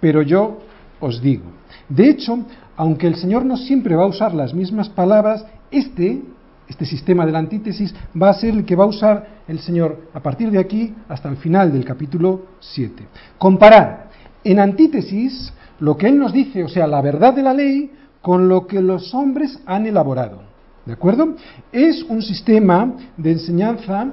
[0.01, 0.59] pero yo
[1.01, 1.45] os digo.
[1.89, 2.39] De hecho,
[2.77, 6.23] aunque el Señor no siempre va a usar las mismas palabras, este,
[6.69, 10.09] este sistema de la antítesis va a ser el que va a usar el Señor
[10.15, 13.07] a partir de aquí hasta el final del capítulo 7.
[13.39, 14.11] Comparar
[14.43, 17.91] en antítesis lo que Él nos dice, o sea, la verdad de la ley,
[18.23, 20.43] con lo que los hombres han elaborado.
[20.87, 21.35] ¿De acuerdo?
[21.73, 24.13] Es un sistema de enseñanza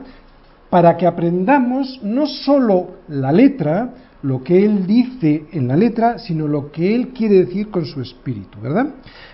[0.72, 6.48] para que aprendamos no solo la letra, lo que Él dice en la letra, sino
[6.48, 8.88] lo que Él quiere decir con su espíritu, ¿verdad?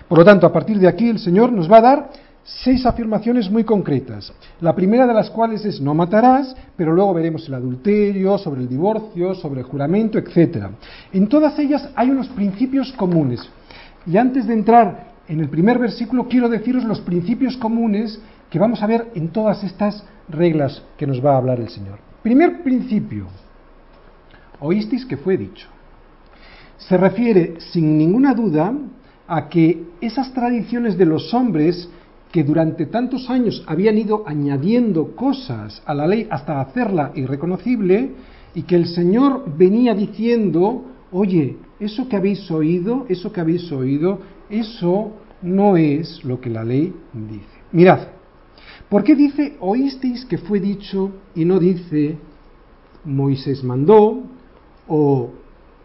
[0.08, 2.10] Por lo tanto, a partir de aquí el Señor nos va a dar
[2.42, 4.32] seis afirmaciones muy concretas.
[4.60, 8.68] La primera de las cuales es no matarás, pero luego veremos el adulterio, sobre el
[8.68, 10.66] divorcio, sobre el juramento, etc.
[11.12, 13.48] En todas ellas hay unos principios comunes.
[14.06, 18.18] Y antes de entrar en el primer versículo, quiero deciros los principios comunes
[18.50, 21.98] que vamos a ver en todas estas reglas que nos va a hablar el Señor.
[22.22, 23.26] Primer principio,
[24.60, 25.68] oísteis que fue dicho.
[26.78, 28.72] Se refiere sin ninguna duda
[29.26, 31.88] a que esas tradiciones de los hombres
[32.32, 38.12] que durante tantos años habían ido añadiendo cosas a la ley hasta hacerla irreconocible
[38.54, 44.18] y que el Señor venía diciendo, oye, eso que habéis oído, eso que habéis oído,
[44.50, 45.12] eso
[45.42, 47.46] no es lo que la ley dice.
[47.72, 48.00] Mirad,
[48.88, 52.16] ¿Por qué dice oísteis que fue dicho y no dice
[53.04, 54.22] Moisés mandó
[54.86, 55.30] o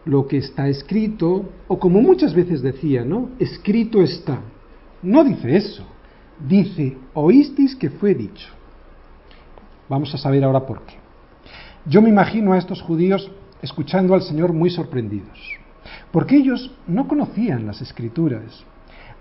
[0.06, 3.30] lo que está escrito o como muchas veces decía, ¿no?
[3.38, 4.40] Escrito está.
[5.02, 5.84] No dice eso.
[6.48, 8.48] Dice oísteis que fue dicho.
[9.88, 10.94] Vamos a saber ahora por qué.
[11.86, 15.38] Yo me imagino a estos judíos escuchando al Señor muy sorprendidos,
[16.10, 18.64] porque ellos no conocían las escrituras.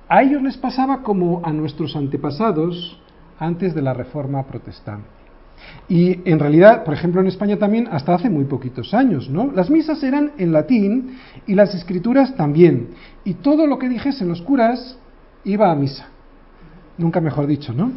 [0.08, 2.98] A ellos les pasaba como a nuestros antepasados
[3.44, 5.08] antes de la reforma protestante.
[5.88, 9.52] Y en realidad, por ejemplo, en España también hasta hace muy poquitos años, ¿no?
[9.54, 12.90] Las misas eran en latín y las escrituras también.
[13.24, 14.98] Y todo lo que dijesen los curas
[15.44, 16.08] iba a misa.
[16.98, 17.92] Nunca mejor dicho, ¿no?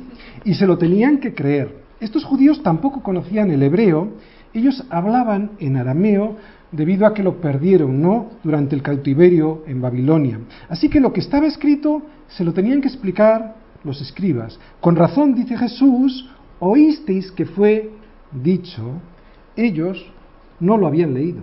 [0.45, 1.85] Y se lo tenían que creer.
[2.01, 4.11] Estos judíos tampoco conocían el hebreo,
[4.53, 6.37] ellos hablaban en arameo
[6.73, 8.31] debido a que lo perdieron, ¿no?
[8.43, 10.41] Durante el cautiverio en Babilonia.
[10.69, 14.59] Así que lo que estaba escrito se lo tenían que explicar los escribas.
[14.81, 17.91] Con razón dice Jesús, oísteis que fue
[18.33, 19.01] dicho,
[19.57, 20.05] ellos
[20.61, 21.43] no lo habían leído.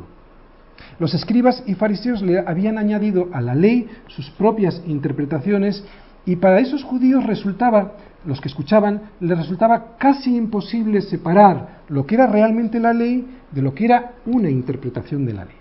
[0.99, 5.84] Los escribas y fariseos le habían añadido a la ley sus propias interpretaciones
[6.25, 7.93] y para esos judíos resultaba,
[8.25, 13.62] los que escuchaban, les resultaba casi imposible separar lo que era realmente la ley de
[13.62, 15.56] lo que era una interpretación de la ley.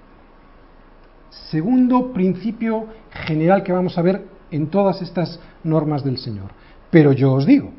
[1.51, 6.51] Segundo principio general que vamos a ver en todas estas normas del Señor.
[6.93, 7.73] Pero yo os digo,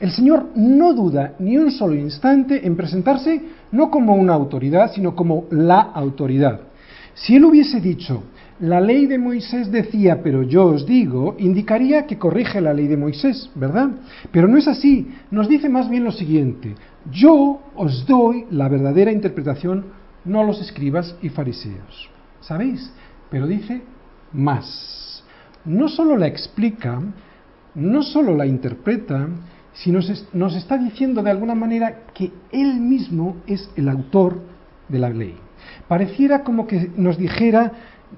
[0.00, 5.14] El Señor no duda ni un solo instante en presentarse no como una autoridad, sino
[5.14, 6.60] como la autoridad.
[7.14, 8.24] Si Él hubiese dicho,
[8.58, 12.96] la ley de Moisés decía, pero yo os digo, indicaría que corrige la ley de
[12.96, 13.90] Moisés, ¿verdad?
[14.32, 15.08] Pero no es así.
[15.30, 16.74] Nos dice más bien lo siguiente,
[17.12, 19.86] yo os doy la verdadera interpretación,
[20.24, 22.10] no los escribas y fariseos.
[22.40, 22.92] ¿Sabéis?
[23.30, 23.82] Pero dice
[24.32, 25.22] más.
[25.64, 27.00] No solo la explica,
[27.74, 29.28] no solo la interpreta,
[29.72, 30.00] sino
[30.32, 34.40] nos está diciendo de alguna manera que Él mismo es el autor
[34.88, 35.34] de la ley.
[35.88, 37.72] Pareciera como que nos dijera,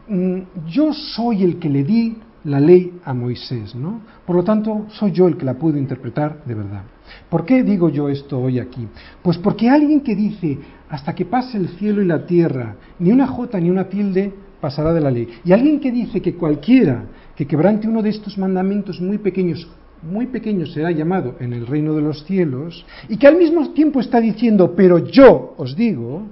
[0.08, 4.02] mm, yo soy el que le di la ley a Moisés, ¿no?
[4.24, 6.82] Por lo tanto, soy yo el que la puedo interpretar de verdad.
[7.28, 8.86] ¿Por qué digo yo esto hoy aquí?
[9.22, 13.26] Pues porque alguien que dice, hasta que pase el cielo y la tierra, ni una
[13.26, 15.28] jota ni una tilde pasará de la ley.
[15.44, 19.68] Y alguien que dice que cualquiera que quebrante uno de estos mandamientos muy pequeños,
[20.02, 24.00] muy pequeño será llamado en el reino de los cielos, y que al mismo tiempo
[24.00, 26.22] está diciendo, pero yo os digo,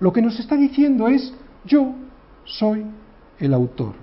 [0.00, 1.32] lo que nos está diciendo es,
[1.64, 1.94] yo
[2.44, 2.84] soy
[3.38, 3.94] el autor.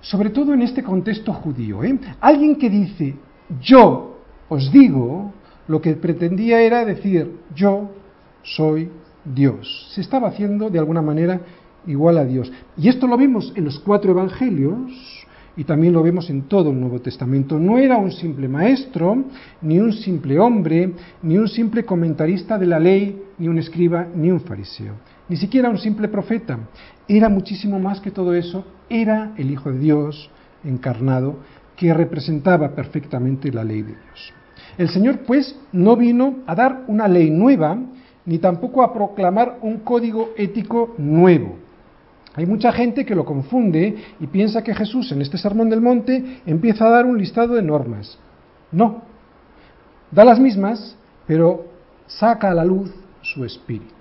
[0.00, 1.82] Sobre todo en este contexto judío.
[1.82, 1.98] ¿eh?
[2.20, 3.14] Alguien que dice,
[3.60, 5.32] yo os digo,
[5.66, 7.90] lo que pretendía era decir, yo
[8.42, 8.90] soy
[9.24, 9.90] Dios.
[9.94, 11.40] Se estaba haciendo de alguna manera
[11.86, 12.50] igual a Dios.
[12.76, 14.92] Y esto lo vimos en los cuatro evangelios
[15.56, 17.58] y también lo vemos en todo el Nuevo Testamento.
[17.58, 19.24] No era un simple maestro,
[19.62, 20.92] ni un simple hombre,
[21.22, 24.94] ni un simple comentarista de la ley, ni un escriba, ni un fariseo.
[25.28, 26.58] Ni siquiera un simple profeta.
[27.06, 28.64] Era muchísimo más que todo eso.
[28.88, 30.30] Era el Hijo de Dios
[30.64, 31.36] encarnado
[31.76, 34.32] que representaba perfectamente la ley de Dios.
[34.76, 37.78] El Señor, pues, no vino a dar una ley nueva,
[38.26, 41.63] ni tampoco a proclamar un código ético nuevo.
[42.36, 46.40] Hay mucha gente que lo confunde y piensa que Jesús en este Sermón del Monte
[46.46, 48.18] empieza a dar un listado de normas.
[48.72, 49.02] No,
[50.10, 51.66] da las mismas, pero
[52.06, 52.92] saca a la luz
[53.22, 53.92] su espíritu.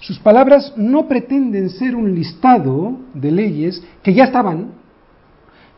[0.00, 4.72] Sus palabras no pretenden ser un listado de leyes que ya estaban,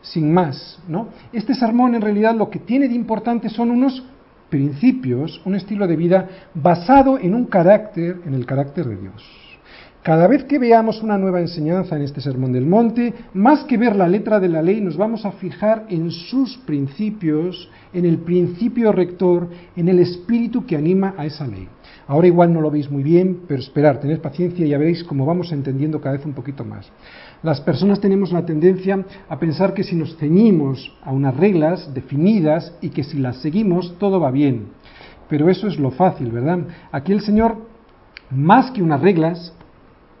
[0.01, 1.09] sin más, ¿no?
[1.31, 4.03] Este sermón en realidad lo que tiene de importante son unos
[4.49, 9.44] principios, un estilo de vida basado en un carácter, en el carácter de Dios.
[10.05, 13.95] Cada vez que veamos una nueva enseñanza en este Sermón del Monte, más que ver
[13.95, 18.91] la letra de la ley, nos vamos a fijar en sus principios, en el principio
[18.91, 21.67] rector, en el espíritu que anima a esa ley.
[22.05, 25.25] Ahora igual no lo veis muy bien, pero esperar, tened paciencia y ya veréis cómo
[25.25, 26.87] vamos entendiendo cada vez un poquito más.
[27.41, 32.75] Las personas tenemos la tendencia a pensar que si nos ceñimos a unas reglas definidas
[32.79, 34.67] y que si las seguimos todo va bien.
[35.29, 36.59] Pero eso es lo fácil, ¿verdad?
[36.91, 37.57] Aquí el Señor,
[38.29, 39.54] más que unas reglas,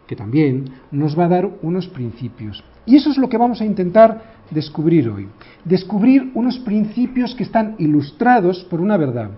[0.07, 2.63] que también nos va a dar unos principios.
[2.85, 5.27] Y eso es lo que vamos a intentar descubrir hoy.
[5.63, 9.31] Descubrir unos principios que están ilustrados por una verdad.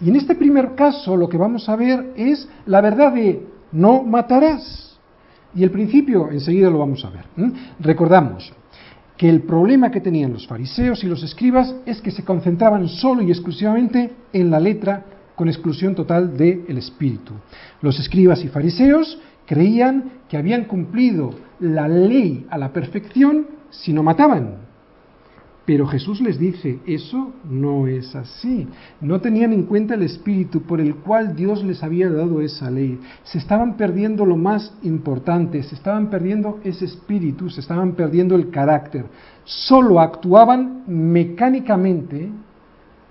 [0.00, 4.02] Y en este primer caso lo que vamos a ver es la verdad de no
[4.02, 4.98] matarás.
[5.54, 7.26] Y el principio enseguida lo vamos a ver.
[7.78, 8.52] Recordamos
[9.16, 13.22] que el problema que tenían los fariseos y los escribas es que se concentraban solo
[13.22, 15.04] y exclusivamente en la letra
[15.36, 17.32] con exclusión total del espíritu.
[17.80, 21.30] Los escribas y fariseos Creían que habían cumplido
[21.60, 24.64] la ley a la perfección si no mataban.
[25.66, 28.68] Pero Jesús les dice, eso no es así.
[29.00, 33.00] No tenían en cuenta el espíritu por el cual Dios les había dado esa ley.
[33.22, 38.50] Se estaban perdiendo lo más importante, se estaban perdiendo ese espíritu, se estaban perdiendo el
[38.50, 39.06] carácter.
[39.44, 42.30] Solo actuaban mecánicamente,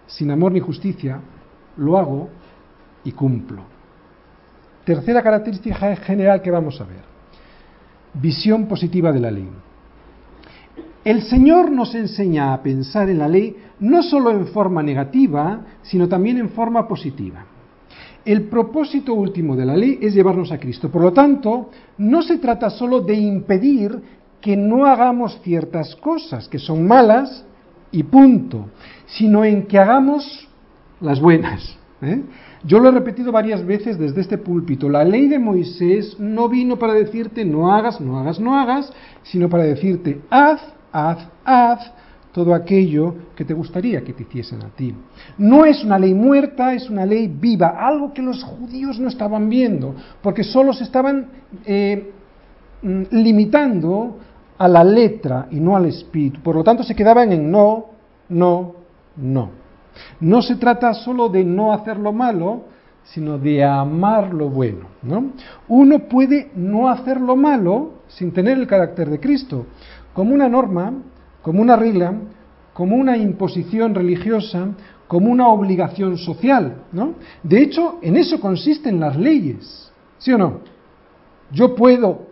[0.06, 1.22] sin amor ni justicia,
[1.76, 2.30] lo hago
[3.04, 3.73] y cumplo.
[4.86, 7.04] Tercera característica general que vamos a ver.
[8.14, 9.50] Visión positiva de la ley.
[11.04, 16.08] El Señor nos enseña a pensar en la ley no solo en forma negativa, sino
[16.08, 17.46] también en forma positiva.
[18.24, 20.90] El propósito último de la ley es llevarnos a Cristo.
[20.90, 24.02] Por lo tanto, no se trata solo de impedir
[24.40, 27.46] que no hagamos ciertas cosas que son malas
[27.92, 28.70] y punto,
[29.06, 30.48] sino en que hagamos
[31.02, 31.78] las buenas.
[32.02, 32.22] ¿eh?
[32.66, 34.88] Yo lo he repetido varias veces desde este púlpito.
[34.88, 38.92] La ley de Moisés no vino para decirte no hagas, no hagas, no hagas,
[39.24, 41.92] sino para decirte haz, haz, haz
[42.32, 44.96] todo aquello que te gustaría que te hiciesen a ti.
[45.38, 49.50] No es una ley muerta, es una ley viva, algo que los judíos no estaban
[49.50, 51.28] viendo, porque solo se estaban
[51.66, 52.12] eh,
[52.82, 54.18] mm, limitando
[54.58, 56.42] a la letra y no al espíritu.
[56.42, 57.86] Por lo tanto, se quedaban en no,
[58.30, 58.76] no,
[59.18, 59.63] no.
[60.20, 62.64] No se trata solo de no hacer lo malo,
[63.04, 64.88] sino de amar lo bueno.
[65.02, 65.32] ¿no?
[65.68, 69.66] Uno puede no hacer lo malo sin tener el carácter de Cristo,
[70.14, 70.94] como una norma,
[71.42, 72.14] como una regla,
[72.74, 74.70] como una imposición religiosa,
[75.08, 77.14] como una obligación social, ¿no?
[77.44, 80.62] De hecho, en eso consisten las leyes, ¿sí o no?
[81.52, 82.28] Yo puedo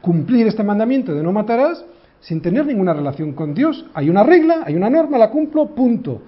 [0.00, 1.84] cumplir este mandamiento de no matarás
[2.20, 3.86] sin tener ninguna relación con Dios.
[3.94, 6.22] Hay una regla, hay una norma, la cumplo, punto.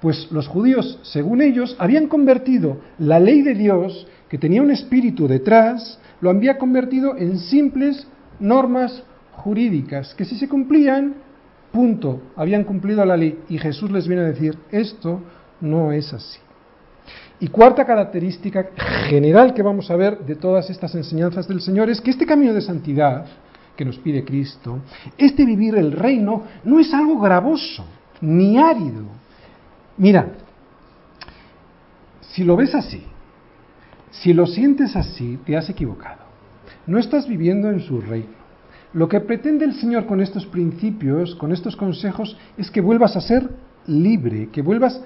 [0.00, 5.26] Pues los judíos, según ellos, habían convertido la ley de Dios, que tenía un espíritu
[5.26, 8.06] detrás, lo había convertido en simples
[8.38, 11.14] normas jurídicas, que si se cumplían,
[11.72, 13.40] punto, habían cumplido la ley.
[13.48, 15.20] Y Jesús les viene a decir, esto
[15.60, 16.38] no es así.
[17.40, 18.70] Y cuarta característica
[19.08, 22.52] general que vamos a ver de todas estas enseñanzas del Señor es que este camino
[22.52, 23.26] de santidad
[23.76, 24.80] que nos pide Cristo,
[25.16, 27.84] este vivir el reino, no es algo gravoso
[28.20, 29.04] ni árido.
[29.98, 30.28] Mira,
[32.20, 33.02] si lo ves así,
[34.10, 36.22] si lo sientes así, te has equivocado.
[36.86, 38.38] No estás viviendo en su reino.
[38.92, 43.20] Lo que pretende el Señor con estos principios, con estos consejos, es que vuelvas a
[43.20, 43.50] ser
[43.86, 45.02] libre, que vuelvas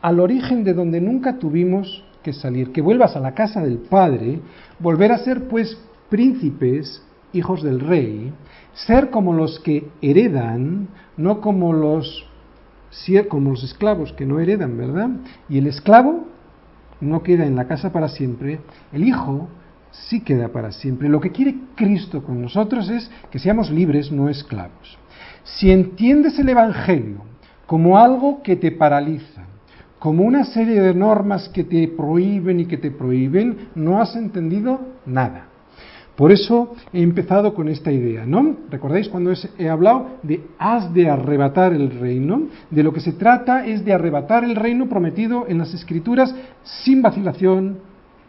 [0.00, 4.40] al origen de donde nunca tuvimos que salir, que vuelvas a la casa del Padre,
[4.78, 5.76] volver a ser pues
[6.08, 8.32] príncipes, hijos del rey,
[8.72, 12.26] ser como los que heredan, no como los,
[13.28, 15.10] como los esclavos que no heredan, ¿verdad?
[15.48, 16.26] Y el esclavo
[17.00, 18.60] no queda en la casa para siempre,
[18.92, 19.48] el hijo
[19.90, 21.08] sí queda para siempre.
[21.08, 24.98] Lo que quiere Cristo con nosotros es que seamos libres, no esclavos.
[25.44, 27.18] Si entiendes el Evangelio
[27.66, 29.42] como algo que te paraliza,
[29.98, 34.80] como una serie de normas que te prohíben y que te prohíben, no has entendido
[35.04, 35.48] nada.
[36.16, 38.56] Por eso he empezado con esta idea, ¿no?
[38.70, 42.48] ¿Recordáis cuando he hablado de has de arrebatar el reino?
[42.70, 47.02] De lo que se trata es de arrebatar el reino prometido en las Escrituras sin
[47.02, 47.80] vacilación,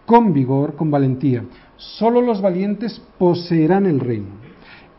[0.06, 1.46] con vigor, con valentía.
[1.78, 4.48] Solo los valientes poseerán el reino.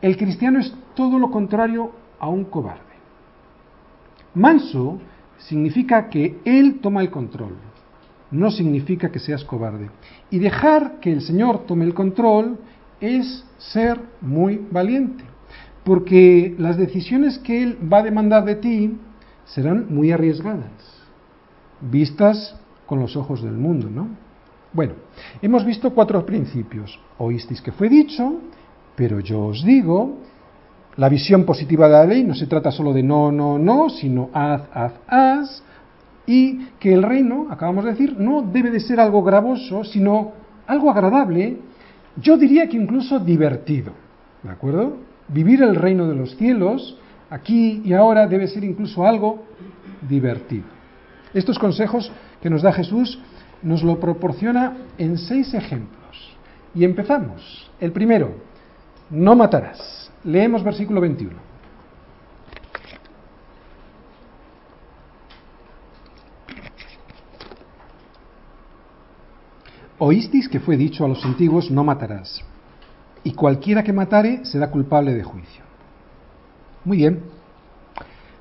[0.01, 2.83] El cristiano es todo lo contrario a un cobarde.
[4.35, 4.99] Manso
[5.39, 7.55] significa que él toma el control,
[8.31, 9.91] no significa que seas cobarde.
[10.31, 12.59] Y dejar que el Señor tome el control
[13.01, 15.25] es ser muy valiente,
[15.85, 18.99] porque las decisiones que Él va a demandar de ti
[19.45, 20.71] serán muy arriesgadas,
[21.81, 22.57] vistas
[22.87, 24.09] con los ojos del mundo, ¿no?
[24.73, 24.95] Bueno,
[25.41, 27.01] hemos visto cuatro principios.
[27.17, 28.41] Oísteis que fue dicho,
[28.95, 30.19] pero yo os digo,
[30.97, 34.31] la visión positiva de la ley no se trata solo de no, no, no, sino
[34.33, 35.63] haz, haz, haz,
[36.27, 40.33] y que el reino, acabamos de decir, no debe de ser algo gravoso, sino
[40.67, 41.57] algo agradable,
[42.21, 43.93] yo diría que incluso divertido,
[44.43, 44.97] ¿de acuerdo?
[45.29, 46.99] Vivir el reino de los cielos,
[47.31, 49.45] aquí y ahora, debe ser incluso algo
[50.09, 50.65] divertido.
[51.35, 53.19] Estos consejos que nos da Jesús
[53.63, 56.37] nos lo proporciona en seis ejemplos.
[56.75, 57.71] Y empezamos.
[57.81, 58.35] El primero,
[59.11, 60.11] no matarás.
[60.25, 61.48] Leemos versículo 21.
[70.01, 72.45] Oísteis que fue dicho a los antiguos, no matarás,
[73.25, 75.65] y cualquiera que matare será culpable de juicio.
[76.85, 77.23] Muy bien,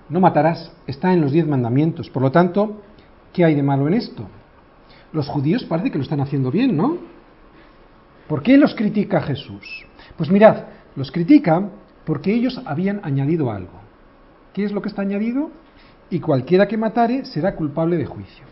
[0.08, 2.84] no matarás, está en los diez mandamientos, por lo tanto,
[3.34, 4.28] ¿qué hay de malo en esto?
[5.12, 6.98] Los judíos parece que lo están haciendo bien, ¿no?
[8.28, 9.86] ¿Por qué los critica Jesús?
[10.16, 10.66] Pues mirad,
[10.96, 11.70] los critica
[12.06, 13.80] porque ellos habían añadido algo.
[14.54, 15.50] ¿Qué es lo que está añadido?
[16.12, 18.46] Y cualquiera que matare será culpable de juicio.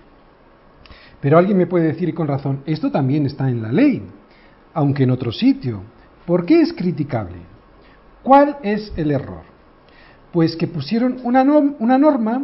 [1.21, 4.03] Pero alguien me puede decir con razón, esto también está en la ley,
[4.73, 5.81] aunque en otro sitio.
[6.25, 7.37] ¿Por qué es criticable?
[8.23, 9.43] ¿Cuál es el error?
[10.31, 12.43] Pues que pusieron una, una norma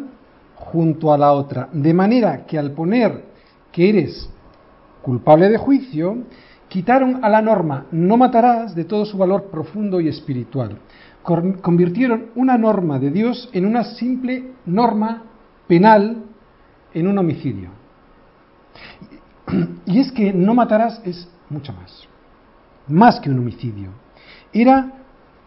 [0.56, 3.26] junto a la otra, de manera que al poner
[3.72, 4.30] que eres
[5.02, 6.20] culpable de juicio,
[6.68, 10.78] quitaron a la norma no matarás de todo su valor profundo y espiritual.
[11.24, 15.24] Convirtieron una norma de Dios en una simple norma
[15.68, 16.24] penal
[16.94, 17.81] en un homicidio.
[19.86, 22.08] Y es que no matarás es mucho más,
[22.88, 23.90] más que un homicidio.
[24.54, 24.94] Era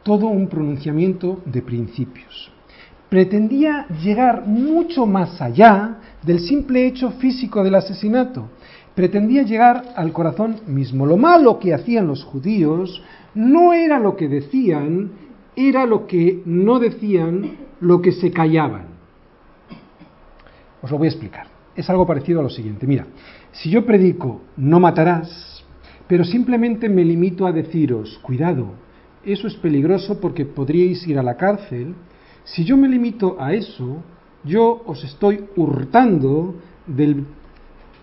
[0.02, 2.52] todo un pronunciamiento de principios.
[3.08, 8.48] Pretendía llegar mucho más allá del simple hecho físico del asesinato.
[8.94, 11.06] Pretendía llegar al corazón mismo.
[11.06, 13.02] Lo malo que hacían los judíos
[13.34, 15.12] no era lo que decían,
[15.56, 18.86] era lo que no decían, lo que se callaban.
[20.82, 21.54] Os lo voy a explicar.
[21.77, 22.87] Es algo parecido a lo siguiente.
[22.87, 23.06] Mira,
[23.52, 25.64] si yo predico no matarás,
[26.06, 28.75] pero simplemente me limito a deciros, cuidado,
[29.25, 31.94] eso es peligroso porque podríais ir a la cárcel,
[32.44, 34.02] si yo me limito a eso,
[34.44, 36.56] yo os estoy hurtando
[36.87, 37.25] del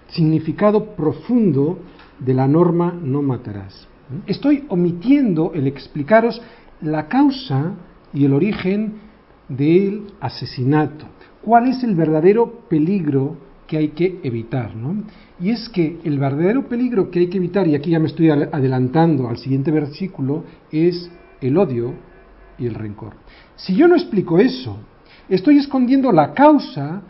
[0.08, 1.80] significado profundo
[2.20, 3.88] de la norma no matarás.
[4.26, 6.42] Estoy omitiendo el explicaros
[6.82, 7.76] la causa
[8.14, 8.96] y el origen
[9.48, 11.06] del asesinato.
[11.42, 13.38] ¿Cuál es el verdadero peligro
[13.72, 15.02] que hay que evitar, ¿no?
[15.40, 18.30] Y es que el verdadero peligro que hay que evitar, y aquí ya me estoy
[18.30, 20.44] adelantando al siguiente versículo,
[20.74, 21.10] es
[21.40, 21.94] el odio
[22.58, 23.14] y el rencor.
[23.56, 24.78] Si yo no explico eso,
[25.30, 27.02] estoy escondiendo la causa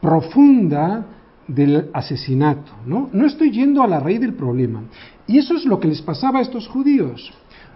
[0.00, 1.04] profunda
[1.46, 3.10] del asesinato, ¿no?
[3.12, 4.84] No estoy yendo a la raíz del problema.
[5.26, 7.30] Y eso es lo que les pasaba a estos judíos.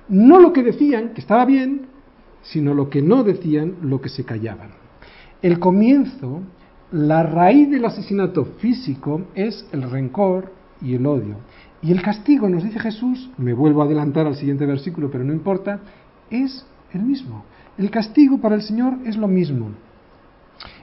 [0.09, 1.83] No lo que decían, que estaba bien,
[2.41, 4.71] sino lo que no decían, lo que se callaban.
[5.43, 6.41] El comienzo,
[6.93, 11.37] la raíz del asesinato físico es el rencor y el odio.
[11.83, 15.33] Y el castigo, nos dice Jesús, me vuelvo a adelantar al siguiente versículo, pero no
[15.33, 15.81] importa,
[16.31, 17.45] es el mismo.
[17.79, 19.71] El castigo para el Señor es lo mismo.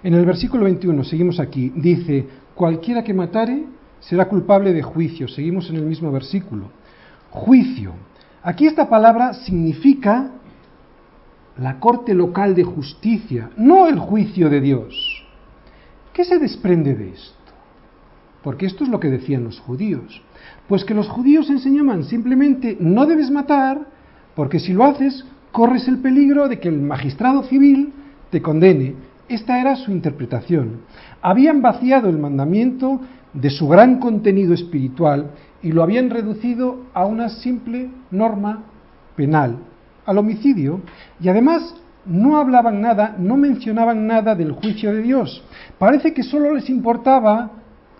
[0.01, 3.65] En el versículo 21, seguimos aquí, dice, cualquiera que matare
[3.99, 5.27] será culpable de juicio.
[5.27, 6.71] Seguimos en el mismo versículo.
[7.29, 7.93] Juicio.
[8.41, 10.31] Aquí esta palabra significa
[11.57, 15.26] la corte local de justicia, no el juicio de Dios.
[16.17, 17.53] ¿Qué se desprende de esto?
[18.41, 20.23] Porque esto es lo que decían los judíos.
[20.67, 23.85] Pues que los judíos enseñaban simplemente no debes matar,
[24.35, 27.93] porque si lo haces, corres el peligro de que el magistrado civil
[28.31, 28.95] te condene.
[29.29, 30.81] Esta era su interpretación.
[31.21, 32.99] Habían vaciado el mandamiento
[33.33, 38.63] de su gran contenido espiritual y lo habían reducido a una simple norma
[39.15, 39.59] penal,
[40.03, 40.81] al homicidio,
[41.21, 41.75] y además
[42.07, 45.43] no hablaban nada, no mencionaban nada del juicio de Dios.
[45.77, 47.51] Parece que solo les importaba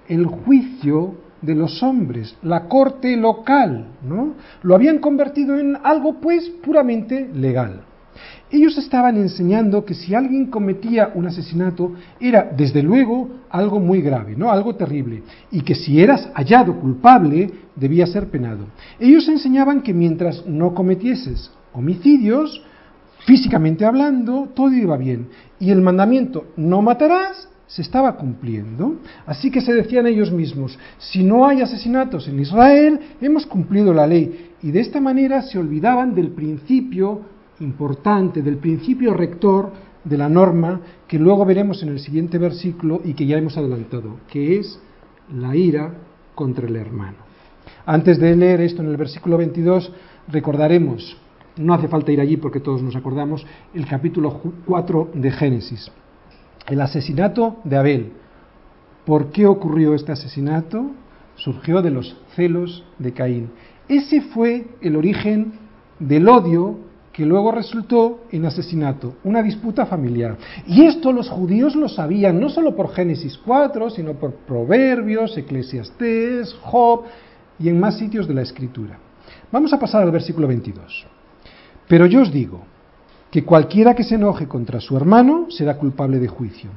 [0.07, 4.33] el juicio de los hombres, la corte local, ¿no?
[4.63, 7.81] Lo habían convertido en algo pues puramente legal.
[8.49, 14.35] Ellos estaban enseñando que si alguien cometía un asesinato era desde luego algo muy grave,
[14.35, 14.49] ¿no?
[14.49, 18.65] Algo terrible, y que si eras hallado culpable debía ser penado.
[18.99, 22.63] Ellos enseñaban que mientras no cometieses homicidios,
[23.27, 25.27] físicamente hablando, todo iba bien.
[25.59, 28.95] Y el mandamiento, no matarás, se estaba cumpliendo.
[29.25, 34.07] Así que se decían ellos mismos, si no hay asesinatos en Israel, hemos cumplido la
[34.07, 34.51] ley.
[34.63, 37.21] Y de esta manera se olvidaban del principio
[37.59, 39.73] importante, del principio rector
[40.05, 44.19] de la norma que luego veremos en el siguiente versículo y que ya hemos adelantado,
[44.29, 44.79] que es
[45.35, 45.93] la ira
[46.33, 47.17] contra el hermano.
[47.85, 49.91] Antes de leer esto en el versículo 22,
[50.29, 51.17] recordaremos
[51.57, 55.91] no hace falta ir allí porque todos nos acordamos, el capítulo 4 de Génesis.
[56.67, 58.11] El asesinato de Abel.
[59.05, 60.91] ¿Por qué ocurrió este asesinato?
[61.35, 63.51] Surgió de los celos de Caín.
[63.87, 65.53] Ese fue el origen
[65.99, 66.77] del odio
[67.13, 70.37] que luego resultó en asesinato, una disputa familiar.
[70.67, 76.53] Y esto los judíos lo sabían, no solo por Génesis 4, sino por Proverbios, Eclesiastés,
[76.61, 77.05] Job
[77.57, 78.99] y en más sitios de la Escritura.
[79.51, 81.16] Vamos a pasar al versículo 22.
[81.87, 82.65] Pero yo os digo
[83.31, 86.69] que cualquiera que se enoje contra su hermano será culpable de juicio,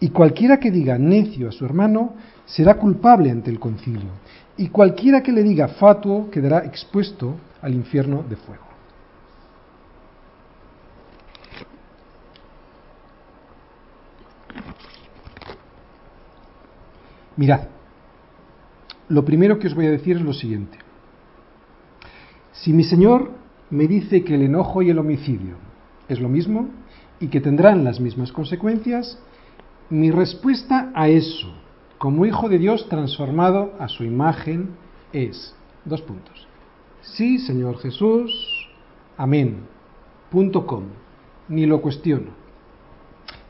[0.00, 2.14] y cualquiera que diga necio a su hermano
[2.46, 4.10] será culpable ante el concilio,
[4.56, 8.64] y cualquiera que le diga fatuo quedará expuesto al infierno de fuego.
[17.36, 17.68] Mirad,
[19.08, 20.76] lo primero que os voy a decir es lo siguiente.
[22.52, 23.30] Si mi Señor
[23.70, 25.56] me dice que el enojo y el homicidio
[26.08, 26.68] es lo mismo
[27.20, 29.18] y que tendrán las mismas consecuencias,
[29.90, 31.52] mi respuesta a eso,
[31.98, 34.70] como hijo de Dios transformado a su imagen,
[35.12, 35.54] es
[35.84, 36.46] dos puntos.
[37.00, 38.68] Sí, Señor Jesús,
[39.16, 39.62] amén.
[40.30, 40.84] Punto com.
[41.48, 42.32] Ni lo cuestiono.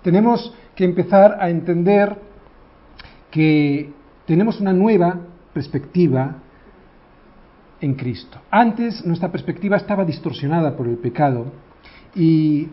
[0.03, 2.17] Tenemos que empezar a entender
[3.31, 3.93] que
[4.27, 5.21] tenemos una nueva
[5.53, 6.37] perspectiva
[7.81, 8.39] en Cristo.
[8.51, 11.47] Antes nuestra perspectiva estaba distorsionada por el pecado
[12.15, 12.69] y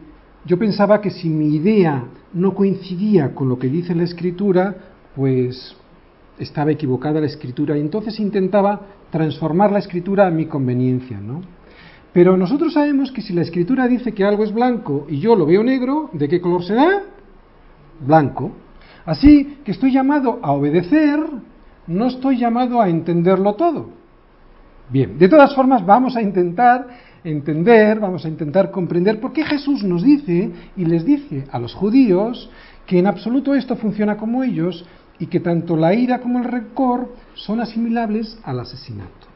[0.45, 4.75] yo pensaba que si mi idea no coincidía con lo que dice la escritura,
[5.15, 5.75] pues
[6.37, 11.41] estaba equivocada la escritura y entonces intentaba transformar la escritura a mi conveniencia, ¿no?
[12.13, 15.45] Pero nosotros sabemos que si la escritura dice que algo es blanco y yo lo
[15.45, 17.03] veo negro, ¿de qué color será?
[18.05, 18.51] Blanco.
[19.05, 21.19] Así que estoy llamado a obedecer,
[21.87, 23.89] no estoy llamado a entenderlo todo.
[24.89, 26.87] Bien, de todas formas vamos a intentar
[27.23, 31.73] entender, vamos a intentar comprender por qué Jesús nos dice y les dice a los
[31.73, 32.49] judíos
[32.85, 34.85] que en absoluto esto funciona como ellos
[35.17, 39.27] y que tanto la ira como el rencor son asimilables al asesinato.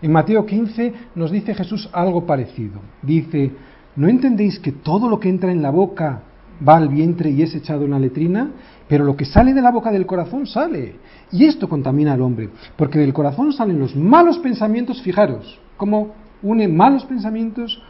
[0.00, 2.80] En Mateo 15 nos dice Jesús algo parecido.
[3.02, 3.52] Dice,
[3.96, 6.22] ¿no entendéis que todo lo que entra en la boca
[6.66, 8.50] va al vientre y es echado en la letrina?
[8.88, 10.96] Pero lo que sale de la boca del corazón sale.
[11.32, 16.68] Y esto contamina al hombre, porque del corazón salen los malos pensamientos, fijaros, cómo une
[16.68, 17.82] malos pensamientos,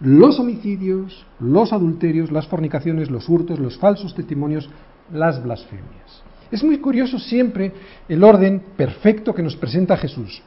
[0.00, 4.70] los homicidios, los adulterios, las fornicaciones, los hurtos, los falsos testimonios,
[5.12, 6.22] las blasfemias.
[6.50, 7.72] Es muy curioso siempre
[8.08, 10.42] el orden perfecto que nos presenta Jesús.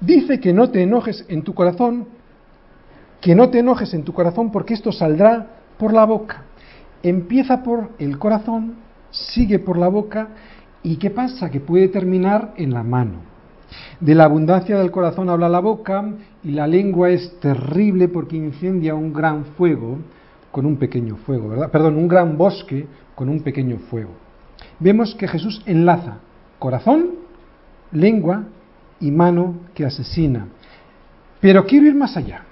[0.00, 2.06] Dice que no te enojes en tu corazón,
[3.20, 5.46] que no te enojes en tu corazón porque esto saldrá
[5.78, 6.44] por la boca.
[7.02, 8.76] Empieza por el corazón,
[9.14, 10.28] sigue por la boca
[10.82, 11.50] y ¿qué pasa?
[11.50, 13.34] Que puede terminar en la mano.
[14.00, 16.04] De la abundancia del corazón habla la boca
[16.42, 19.98] y la lengua es terrible porque incendia un gran fuego
[20.50, 21.70] con un pequeño fuego, ¿verdad?
[21.70, 24.10] Perdón, un gran bosque con un pequeño fuego.
[24.78, 26.18] Vemos que Jesús enlaza
[26.58, 27.10] corazón,
[27.92, 28.44] lengua
[29.00, 30.46] y mano que asesina.
[31.40, 32.42] Pero quiero ir más allá.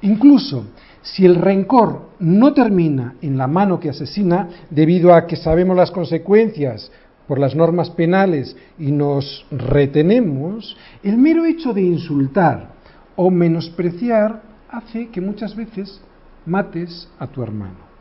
[0.00, 0.64] Incluso
[1.02, 5.90] si el rencor no termina en la mano que asesina, debido a que sabemos las
[5.90, 6.90] consecuencias
[7.26, 12.72] por las normas penales y nos retenemos, el mero hecho de insultar
[13.16, 16.00] o menospreciar hace que muchas veces
[16.46, 17.92] mates a tu hermano.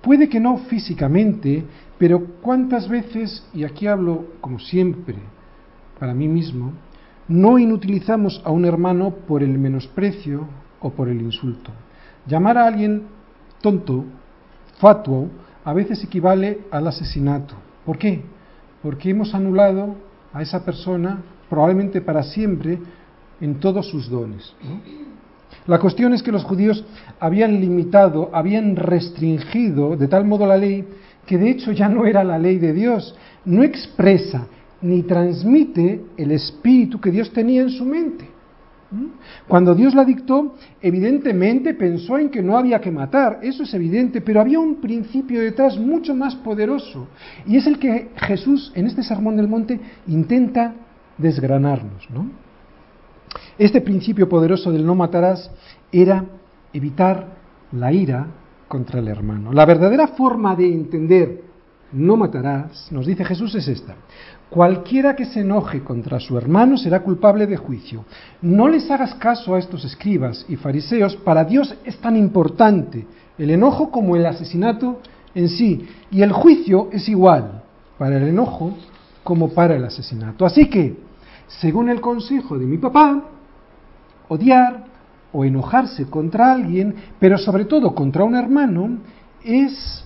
[0.00, 1.64] Puede que no físicamente,
[1.98, 5.16] pero cuántas veces, y aquí hablo como siempre
[5.98, 6.72] para mí mismo,
[7.28, 10.48] no inutilizamos a un hermano por el menosprecio
[10.80, 11.70] o por el insulto.
[12.26, 13.04] Llamar a alguien
[13.60, 14.04] tonto,
[14.78, 15.28] fatuo,
[15.64, 17.54] a veces equivale al asesinato.
[17.84, 18.22] ¿Por qué?
[18.82, 19.94] porque hemos anulado
[20.32, 22.78] a esa persona probablemente para siempre
[23.40, 24.54] en todos sus dones.
[25.66, 26.84] La cuestión es que los judíos
[27.18, 30.84] habían limitado, habían restringido de tal modo la ley
[31.26, 33.14] que de hecho ya no era la ley de Dios,
[33.44, 34.46] no expresa
[34.80, 38.29] ni transmite el espíritu que Dios tenía en su mente.
[39.48, 44.20] Cuando Dios la dictó, evidentemente pensó en que no había que matar, eso es evidente,
[44.20, 47.08] pero había un principio detrás mucho más poderoso,
[47.46, 50.74] y es el que Jesús en este Sermón del Monte intenta
[51.18, 52.08] desgranarnos.
[53.58, 55.50] Este principio poderoso del no matarás
[55.92, 56.24] era
[56.72, 57.36] evitar
[57.72, 58.26] la ira
[58.68, 59.52] contra el hermano.
[59.52, 61.42] La verdadera forma de entender
[61.92, 63.96] no matarás, nos dice Jesús, es esta.
[64.50, 68.04] Cualquiera que se enoje contra su hermano será culpable de juicio.
[68.42, 73.06] No les hagas caso a estos escribas y fariseos, para Dios es tan importante
[73.38, 75.00] el enojo como el asesinato
[75.36, 77.62] en sí, y el juicio es igual
[77.96, 78.76] para el enojo
[79.22, 80.44] como para el asesinato.
[80.44, 80.96] Así que,
[81.46, 83.22] según el consejo de mi papá,
[84.28, 84.84] odiar
[85.32, 88.98] o enojarse contra alguien, pero sobre todo contra un hermano,
[89.44, 90.04] es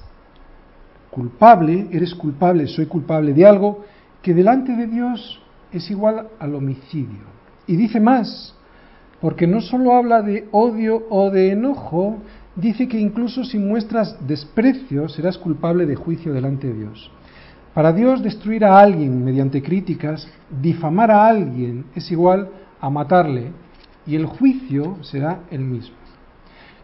[1.10, 3.84] culpable, eres culpable, soy culpable de algo
[4.24, 5.38] que delante de Dios
[5.70, 7.20] es igual al homicidio.
[7.66, 8.54] Y dice más,
[9.20, 12.16] porque no solo habla de odio o de enojo,
[12.56, 17.10] dice que incluso si muestras desprecio serás culpable de juicio delante de Dios.
[17.74, 20.26] Para Dios destruir a alguien mediante críticas,
[20.62, 22.48] difamar a alguien es igual
[22.80, 23.52] a matarle
[24.06, 25.96] y el juicio será el mismo.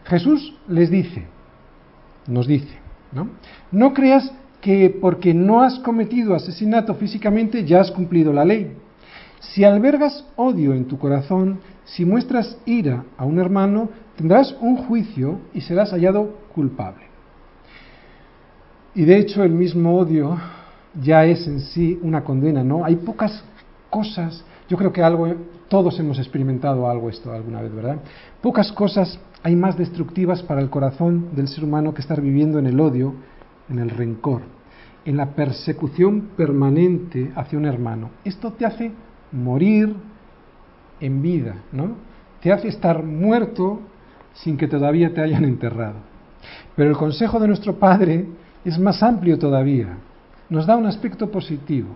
[0.04, 1.26] Jesús les dice,
[2.26, 2.76] nos dice,
[3.12, 3.28] ¿no?
[3.72, 4.30] No creas
[4.60, 8.76] que porque no has cometido asesinato físicamente ya has cumplido la ley.
[9.40, 15.40] Si albergas odio en tu corazón, si muestras ira a un hermano, tendrás un juicio
[15.54, 17.04] y serás hallado culpable.
[18.94, 20.36] Y de hecho el mismo odio
[21.00, 22.84] ya es en sí una condena, ¿no?
[22.84, 23.42] Hay pocas
[23.88, 25.28] cosas, yo creo que algo,
[25.68, 27.96] todos hemos experimentado algo esto alguna vez, ¿verdad?
[28.42, 32.66] Pocas cosas hay más destructivas para el corazón del ser humano que estar viviendo en
[32.66, 33.14] el odio
[33.70, 34.42] en el rencor,
[35.04, 38.10] en la persecución permanente hacia un hermano.
[38.24, 38.92] Esto te hace
[39.32, 39.94] morir
[41.00, 41.96] en vida, ¿no?
[42.42, 43.80] Te hace estar muerto
[44.34, 45.96] sin que todavía te hayan enterrado.
[46.76, 48.26] Pero el consejo de nuestro Padre
[48.64, 49.98] es más amplio todavía.
[50.48, 51.88] Nos da un aspecto positivo.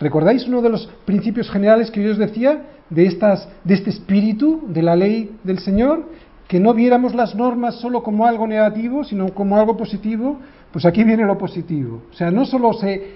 [0.00, 4.62] ¿Recordáis uno de los principios generales que yo os decía de, estas, de este espíritu
[4.68, 6.04] de la ley del Señor?
[6.52, 10.36] Que no viéramos las normas solo como algo negativo, sino como algo positivo,
[10.70, 12.02] pues aquí viene lo positivo.
[12.10, 13.14] O sea, no solo se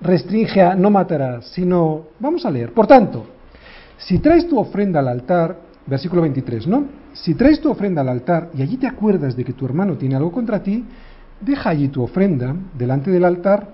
[0.00, 3.24] restringe a no matarás, sino, vamos a leer, por tanto,
[3.98, 5.56] si traes tu ofrenda al altar,
[5.86, 6.86] versículo 23, ¿no?
[7.12, 10.16] Si traes tu ofrenda al altar y allí te acuerdas de que tu hermano tiene
[10.16, 10.84] algo contra ti,
[11.40, 13.68] deja allí tu ofrenda delante del altar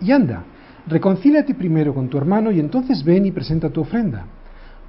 [0.00, 0.42] y anda,
[0.88, 4.26] reconcíliate primero con tu hermano y entonces ven y presenta tu ofrenda.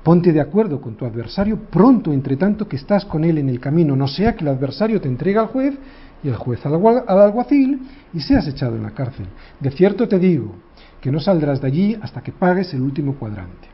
[0.03, 3.59] Ponte de acuerdo con tu adversario pronto, entre tanto que estás con él en el
[3.59, 5.77] camino, no sea que el adversario te entregue al juez
[6.23, 6.75] y el juez al,
[7.07, 7.81] alguacil
[8.13, 9.27] y seas echado en la cárcel.
[9.59, 10.55] De cierto te digo
[11.01, 13.67] que no saldrás de allí hasta que pagues el último cuadrante.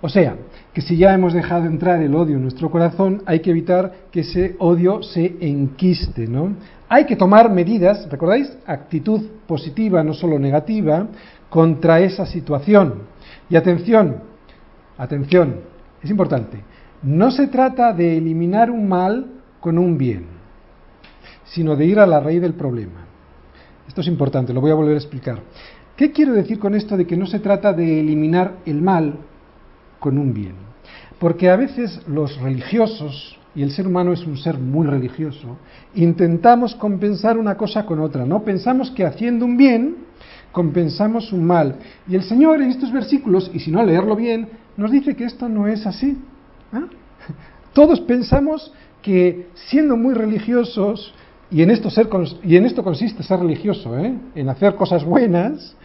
[0.00, 0.36] O sea,
[0.72, 4.20] que si ya hemos dejado entrar el odio en nuestro corazón, hay que evitar que
[4.20, 6.54] ese odio se enquiste, ¿no?
[6.88, 8.56] Hay que tomar medidas, ¿recordáis?
[8.66, 11.08] Actitud positiva, no solo negativa,
[11.48, 13.04] contra esa situación.
[13.48, 14.16] Y atención,
[14.98, 15.60] Atención,
[16.02, 16.62] es importante.
[17.02, 19.26] No se trata de eliminar un mal
[19.60, 20.24] con un bien,
[21.44, 23.04] sino de ir a la raíz del problema.
[23.86, 25.38] Esto es importante, lo voy a volver a explicar.
[25.96, 29.14] ¿Qué quiero decir con esto de que no se trata de eliminar el mal
[29.98, 30.54] con un bien?
[31.18, 35.56] Porque a veces los religiosos, y el ser humano es un ser muy religioso,
[35.94, 38.42] intentamos compensar una cosa con otra, ¿no?
[38.42, 39.96] Pensamos que haciendo un bien
[40.52, 41.76] compensamos un mal.
[42.08, 45.48] Y el Señor en estos versículos, y si no leerlo bien, nos dice que esto
[45.48, 46.18] no es así.
[46.72, 46.86] ¿ah?
[47.72, 48.72] Todos pensamos
[49.02, 51.14] que siendo muy religiosos,
[51.50, 54.14] y en esto, ser, consiste ser religioso, ¿eh?
[54.34, 55.76] en hacer cosas buenas,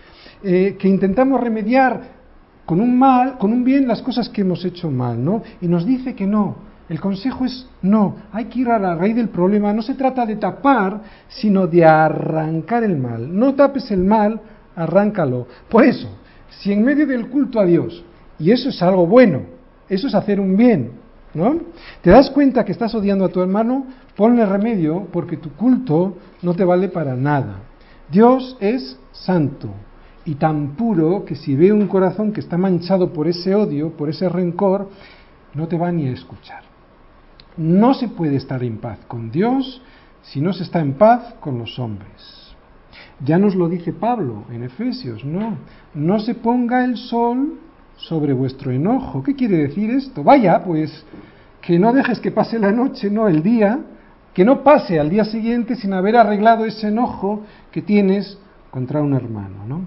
[0.43, 2.21] eh, que intentamos remediar
[2.65, 5.43] con un mal, con un bien, las cosas que hemos hecho mal, ¿no?
[5.61, 6.71] Y nos dice que no.
[6.89, 9.71] El consejo es no, hay que ir a la raíz del problema.
[9.71, 13.37] No se trata de tapar, sino de arrancar el mal.
[13.37, 14.41] No tapes el mal,
[14.75, 15.47] arráncalo.
[15.69, 16.09] Por eso,
[16.49, 18.03] si en medio del culto a Dios,
[18.41, 19.41] y eso es algo bueno,
[19.87, 20.93] eso es hacer un bien,
[21.35, 21.59] ¿no?
[22.01, 23.85] ¿Te das cuenta que estás odiando a tu hermano?
[24.15, 27.59] Ponle remedio porque tu culto no te vale para nada.
[28.11, 29.69] Dios es santo
[30.25, 34.09] y tan puro que si ve un corazón que está manchado por ese odio, por
[34.09, 34.89] ese rencor,
[35.53, 36.63] no te va ni a escuchar.
[37.57, 39.83] No se puede estar en paz con Dios
[40.23, 42.55] si no se está en paz con los hombres.
[43.23, 45.57] Ya nos lo dice Pablo en Efesios, no,
[45.93, 47.59] no se ponga el sol
[48.07, 49.23] sobre vuestro enojo.
[49.23, 50.23] ¿Qué quiere decir esto?
[50.23, 51.05] Vaya, pues
[51.61, 53.79] que no dejes que pase la noche, no el día,
[54.33, 58.37] que no pase al día siguiente sin haber arreglado ese enojo que tienes
[58.71, 59.81] contra un hermano, ¿no?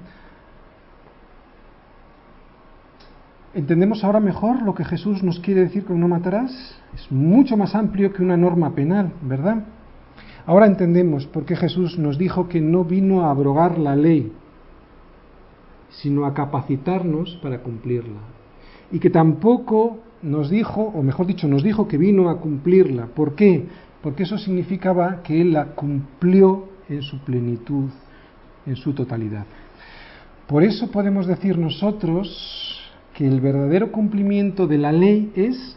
[3.54, 6.52] ¿Entendemos ahora mejor lo que Jesús nos quiere decir con no matarás?
[6.94, 9.64] Es mucho más amplio que una norma penal, ¿verdad?
[10.44, 14.32] Ahora entendemos por qué Jesús nos dijo que no vino a abrogar la ley,
[16.02, 18.20] sino a capacitarnos para cumplirla.
[18.90, 23.06] Y que tampoco nos dijo, o mejor dicho, nos dijo que vino a cumplirla.
[23.06, 23.66] ¿Por qué?
[24.02, 27.90] Porque eso significaba que Él la cumplió en su plenitud,
[28.66, 29.46] en su totalidad.
[30.46, 32.80] Por eso podemos decir nosotros
[33.14, 35.76] que el verdadero cumplimiento de la ley es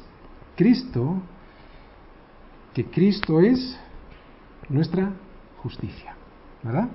[0.55, 1.21] Cristo,
[2.73, 3.79] que Cristo es
[4.69, 5.13] nuestra
[5.61, 6.15] justicia.
[6.63, 6.89] ¿Verdad?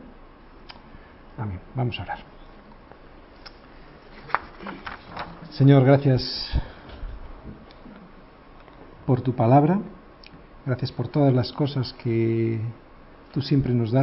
[1.39, 1.61] Amén.
[1.75, 2.32] Vamos a orar.
[5.51, 6.51] Señor, gracias
[9.07, 9.79] por tu palabra,
[10.65, 12.59] gracias por todas las cosas que
[13.33, 14.01] tú siempre nos das.